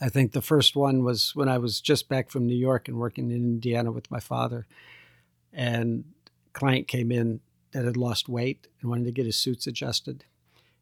[0.00, 2.96] i think the first one was when i was just back from new york and
[2.96, 4.66] working in indiana with my father
[5.52, 6.04] and
[6.54, 7.40] client came in
[7.72, 10.24] that had lost weight and wanted to get his suits adjusted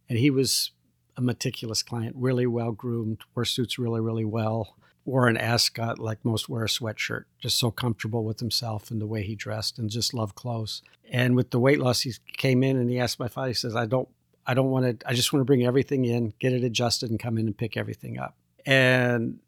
[0.08, 0.72] and he was
[1.16, 6.24] a meticulous client really well groomed wore suits really really well wore an ascot like
[6.24, 9.90] most wear a sweatshirt just so comfortable with himself and the way he dressed and
[9.90, 13.28] just loved clothes and with the weight loss, he came in and he asked my
[13.28, 13.48] father.
[13.48, 14.08] He says, "I don't,
[14.46, 15.08] I don't want to.
[15.08, 17.76] I just want to bring everything in, get it adjusted, and come in and pick
[17.76, 18.36] everything up."
[18.66, 19.38] And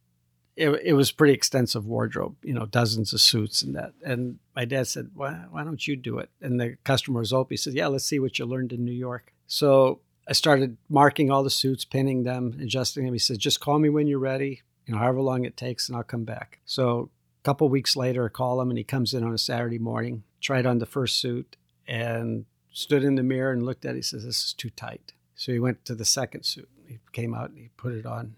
[0.61, 3.95] it, it was pretty extensive wardrobe, you know, dozens of suits and that.
[4.05, 7.53] And my dad said, "Why, why don't you do it?" And the customer was open.
[7.53, 11.31] He said, "Yeah, let's see what you learned in New York." So I started marking
[11.31, 13.15] all the suits, pinning them, adjusting them.
[13.15, 14.63] He said, "Just call me when you're ready.
[14.87, 18.27] You know, however long it takes, and I'll come back." So a couple weeks later,
[18.27, 21.19] I call him, and he comes in on a Saturday morning tried on the first
[21.19, 21.57] suit
[21.87, 23.97] and stood in the mirror and looked at it.
[23.97, 25.13] He says, This is too tight.
[25.35, 26.69] So he went to the second suit.
[26.87, 28.35] He came out and he put it on.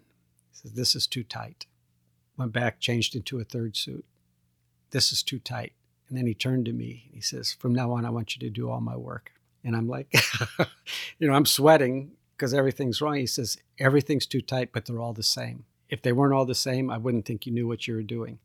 [0.51, 1.67] He says, This is too tight.
[2.37, 4.05] Went back, changed into a third suit.
[4.91, 5.73] This is too tight.
[6.09, 7.11] And then he turned to me.
[7.13, 9.33] He says, From now on, I want you to do all my work.
[9.65, 10.13] And I'm like,
[11.19, 13.17] You know, I'm sweating because everything's wrong.
[13.17, 15.65] He says, Everything's too tight, but they're all the same.
[15.89, 18.39] If they weren't all the same, I wouldn't think you knew what you were doing.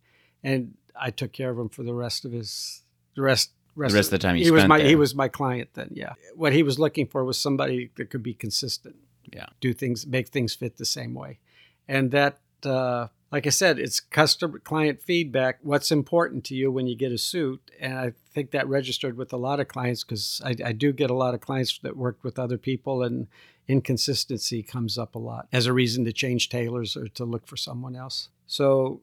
[0.44, 2.84] And I took care of him for the rest of his
[3.16, 5.70] the rest rest, the rest of the time he was my he was my client
[5.74, 8.96] then yeah what he was looking for was somebody that could be consistent
[9.32, 9.46] Yeah.
[9.60, 11.40] do things make things fit the same way
[11.88, 16.88] and that uh, like i said it's customer client feedback what's important to you when
[16.88, 17.72] you get a suit.
[17.80, 21.10] And i think that registered with a lot of clients because I, I do get
[21.10, 23.28] a lot of clients that worked with other people and
[23.68, 27.58] inconsistency comes up a lot as a reason to change tailors or to look for
[27.58, 28.30] someone else.
[28.46, 29.02] So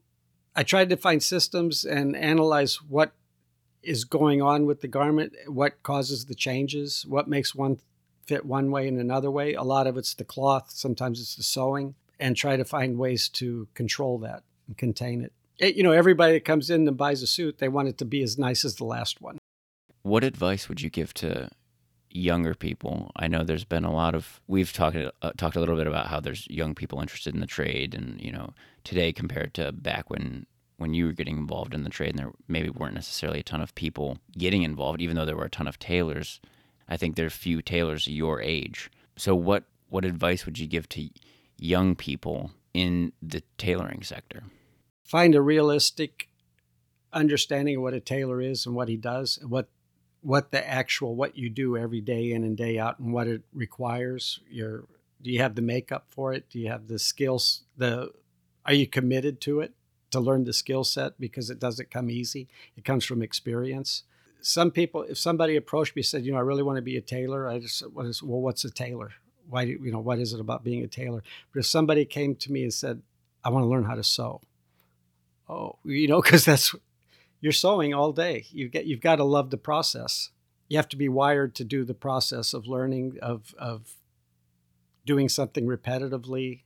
[0.57, 3.13] i tried to find systems and analyze what
[3.83, 7.79] is going on with the garment, what causes the changes, what makes one
[8.25, 9.55] fit one way and another way.
[9.55, 13.29] A lot of it's the cloth, sometimes it's the sewing, and try to find ways
[13.29, 15.33] to control that and contain it.
[15.59, 18.05] It- you know, everybody that comes in and buys a suit, they want it to
[18.05, 19.39] be as nice as the last one.
[20.03, 21.49] What advice would you give to
[22.11, 23.11] younger people?
[23.17, 26.09] I know there's been a lot of we've talked uh, talked a little bit about
[26.09, 28.55] how there's young people interested in the trade, and you know
[28.85, 30.47] today compared to back when
[30.77, 33.61] when you were getting involved in the trade, and there maybe weren't necessarily a ton
[33.61, 36.41] of people getting involved, even though there were a ton of tailors.
[36.89, 38.91] I think there are few tailors your age.
[39.17, 41.09] So what what advice would you give to
[41.65, 44.45] young people in the tailoring sector?
[45.05, 46.29] Find a realistic
[47.13, 49.69] understanding of what a tailor is and what he does, what
[50.21, 53.43] what the actual what you do every day in and day out, and what it
[53.53, 54.41] requires.
[54.51, 54.85] Your
[55.23, 56.49] do you have the makeup for it?
[56.51, 57.65] Do you have the skills?
[57.77, 58.11] The
[58.67, 59.75] are you committed to it
[60.11, 62.49] to learn the skill set because it doesn't come easy.
[62.77, 64.05] It comes from experience.
[64.41, 66.97] Some people, if somebody approached me and said, you know, I really want to be
[66.97, 69.13] a tailor, I just well, what's a tailor?
[69.49, 71.23] Why you know what is it about being a tailor?
[71.53, 73.03] But if somebody came to me and said,
[73.45, 74.41] I want to learn how to sew,
[75.49, 76.75] oh, you know, because that's
[77.41, 78.47] you're sewing all day.
[78.51, 80.31] You get you've got to love the process.
[80.69, 83.95] You have to be wired to do the process of learning of of
[85.05, 86.63] doing something repetitively,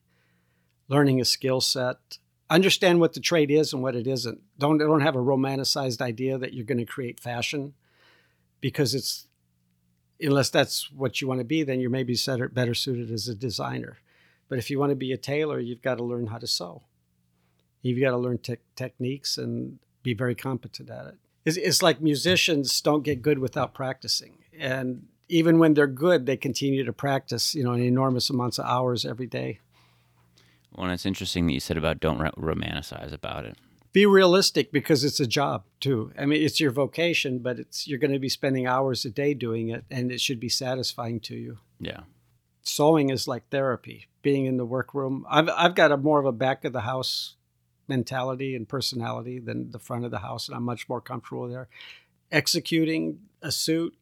[0.87, 2.19] learning a skill set,
[2.49, 4.41] understand what the trade is and what it isn't.
[4.57, 7.75] Don't don't have a romanticized idea that you're going to create fashion,
[8.61, 9.27] because it's
[10.21, 12.17] unless that's what you want to be, then you're maybe
[12.53, 13.99] better suited as a designer.
[14.49, 16.83] But if you want to be a tailor, you've got to learn how to sew.
[17.83, 21.15] You've got to learn te- techniques and be very competent at it.
[21.45, 24.39] It's, it's like musicians don't get good without practicing.
[24.59, 29.05] And even when they're good, they continue to practice, you know, enormous amounts of hours
[29.05, 29.61] every day.
[30.75, 33.57] Well, it's interesting that you said about don't ro- romanticize about it.
[33.93, 36.13] Be realistic because it's a job too.
[36.19, 39.35] I mean, it's your vocation, but it's you're going to be spending hours a day
[39.35, 41.59] doing it, and it should be satisfying to you.
[41.81, 42.01] Yeah.
[42.63, 44.09] Sewing is like therapy.
[44.21, 47.37] Being in the workroom, I've I've got a more of a back of the house
[47.89, 51.69] mentality and personality than the front of the house, and I'm much more comfortable there.
[52.31, 53.97] Executing a suit,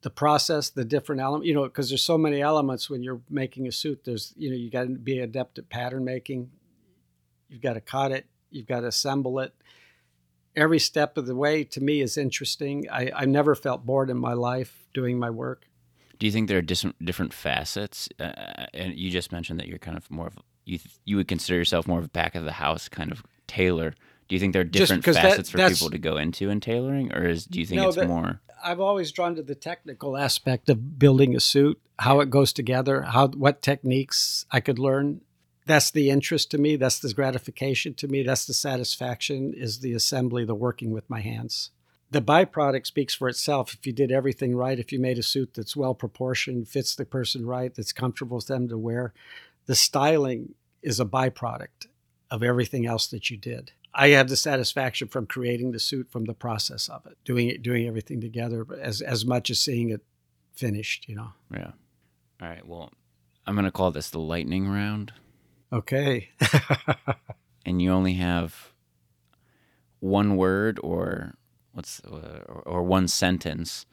[0.00, 3.66] the process, the different element, you know, because there's so many elements when you're making
[3.68, 4.04] a suit.
[4.04, 6.50] There's, you know, you got to be adept at pattern making.
[7.48, 8.26] You've got to cut it.
[8.50, 9.54] You've got to assemble it.
[10.56, 12.86] Every step of the way to me is interesting.
[12.90, 15.66] I, I never felt bored in my life doing my work.
[16.18, 18.08] Do you think there are different different facets?
[18.18, 20.34] Uh, and you just mentioned that you're kind of more of
[20.64, 23.94] you you would consider yourself more of a back of the house kind of tailor.
[24.26, 26.60] Do you think there are different 'cause that- facets for people to go into in
[26.60, 28.40] tailoring, or is do you think No, it's that- more?
[28.64, 33.02] I've always drawn to the technical aspect of building a suit, how it goes together,
[33.02, 35.20] how what techniques I could learn.
[35.68, 36.76] That's the interest to me.
[36.76, 38.22] That's the gratification to me.
[38.22, 41.72] That's the satisfaction is the assembly, the working with my hands.
[42.10, 43.74] The byproduct speaks for itself.
[43.74, 47.04] If you did everything right, if you made a suit that's well proportioned, fits the
[47.04, 49.12] person right, that's comfortable for them to wear,
[49.66, 51.88] the styling is a byproduct
[52.30, 53.72] of everything else that you did.
[53.92, 57.62] I have the satisfaction from creating the suit from the process of it, doing it,
[57.62, 60.00] doing everything together, as as much as seeing it
[60.54, 61.08] finished.
[61.10, 61.32] You know.
[61.52, 61.72] Yeah.
[62.40, 62.66] All right.
[62.66, 62.90] Well,
[63.46, 65.12] I'm gonna call this the lightning round,
[65.72, 66.30] Okay.
[67.66, 68.72] and you only have
[70.00, 71.34] one word or
[71.72, 73.84] what's uh, or, or one sentence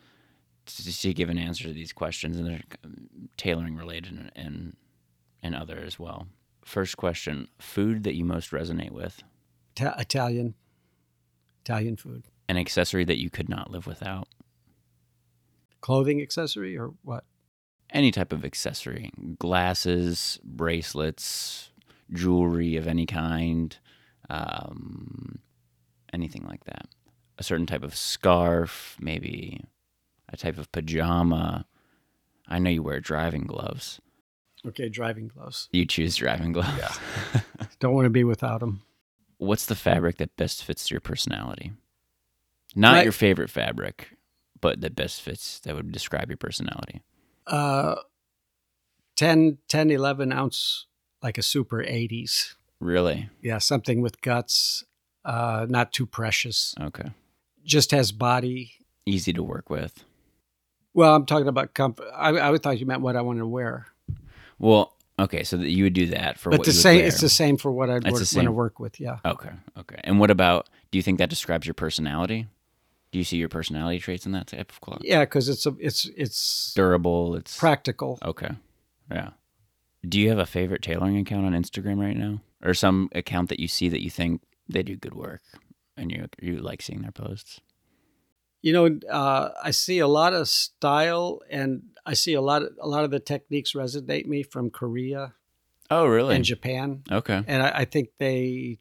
[0.65, 2.61] to, to give an answer to these questions, and they're
[3.37, 4.75] tailoring related and, and
[5.43, 6.27] and other as well.
[6.63, 9.21] First question: food that you most resonate with,
[9.75, 10.55] Ta- Italian,
[11.63, 14.27] Italian food, an accessory that you could not live without,
[15.81, 17.25] clothing accessory or what?
[17.91, 21.71] Any type of accessory, glasses, bracelets,
[22.11, 23.77] jewelry of any kind,
[24.29, 25.39] um,
[26.13, 26.87] anything like that.
[27.37, 29.63] A certain type of scarf, maybe
[30.29, 31.65] a type of pajama.
[32.47, 33.99] I know you wear driving gloves.
[34.65, 35.69] Okay, driving gloves.
[35.71, 36.77] You choose driving gloves.
[36.77, 37.41] Yeah.
[37.79, 38.81] Don't want to be without them.
[39.37, 41.73] What's the fabric that best fits your personality?
[42.75, 44.17] Not My- your favorite fabric,
[44.61, 47.01] but that best fits that would describe your personality.
[47.47, 47.95] Uh,
[49.15, 50.87] 10, 10, 11 ounce,
[51.21, 52.55] like a super 80s.
[52.79, 53.29] Really?
[53.41, 54.83] Yeah, something with guts,
[55.23, 56.75] uh, not too precious.
[56.79, 57.09] Okay.
[57.63, 58.73] Just has body.
[59.05, 60.03] Easy to work with.
[60.93, 62.07] Well, I'm talking about comfort.
[62.15, 63.87] I, I thought you meant what I want to wear.
[64.59, 67.07] Well, okay, so that you would do that for but what the same, wear.
[67.07, 68.99] it's the same for what I'd It's want to work with.
[68.99, 69.17] Yeah.
[69.25, 69.99] Okay, okay.
[70.03, 70.69] And what about?
[70.91, 72.47] Do you think that describes your personality?
[73.11, 74.99] Do you see your personality traits in that type of cloth?
[75.03, 77.35] Yeah, because it's a, it's it's Durable.
[77.35, 78.19] It's practical.
[78.23, 78.51] okay.
[79.09, 79.29] Yeah.
[80.07, 83.59] Do you have a favorite tailoring account on Instagram right now, or some account that
[83.59, 85.41] you see that you think they do good work,
[85.97, 87.59] and you you like seeing their posts?
[88.61, 92.69] You know, uh, I see a lot of style, and I see a lot of
[92.81, 95.33] a lot of the techniques resonate me from Korea
[95.91, 96.35] Oh, really?
[96.35, 97.43] and Japan, okay.
[97.47, 98.79] and I, I think they,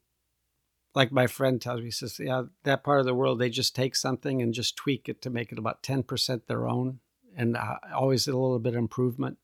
[0.94, 3.74] like my friend tells me, he says, yeah, that part of the world they just
[3.74, 7.00] take something and just tweak it to make it about ten percent their own,
[7.36, 9.38] and uh, always a little bit of improvement.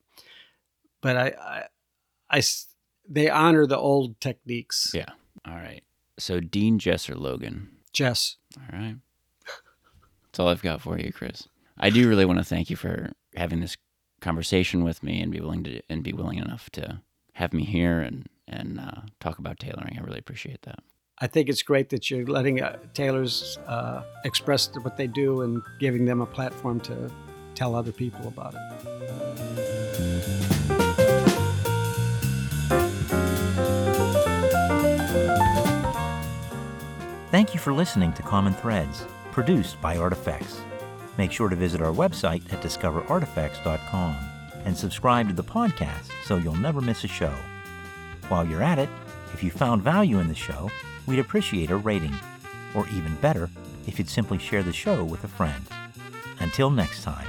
[1.01, 2.41] But I, I, I
[3.07, 4.91] they honor the old techniques.
[4.93, 5.09] Yeah.
[5.45, 5.83] All right.
[6.17, 7.69] So Dean, Jess, or Logan?
[7.93, 8.95] Jess, All right.
[10.25, 11.49] That's all I've got for you, Chris.
[11.77, 13.75] I do really want to thank you for having this
[14.21, 17.01] conversation with me and be willing to and be willing enough to
[17.33, 19.97] have me here and and uh, talk about tailoring.
[19.97, 20.79] I really appreciate that.
[21.23, 25.61] I think it's great that you're letting uh, tailors uh, express what they do and
[25.79, 27.11] giving them a platform to
[27.53, 28.59] tell other people about it.
[37.29, 40.59] Thank you for listening to Common Threads, produced by Artifacts.
[41.19, 44.15] Make sure to visit our website at discoverartifacts.com
[44.65, 47.33] and subscribe to the podcast so you'll never miss a show.
[48.27, 48.89] While you're at it,
[49.33, 50.69] if you found value in the show,
[51.11, 52.15] we'd appreciate a rating.
[52.73, 53.49] Or even better,
[53.85, 55.65] if you'd simply share the show with a friend.
[56.39, 57.27] Until next time.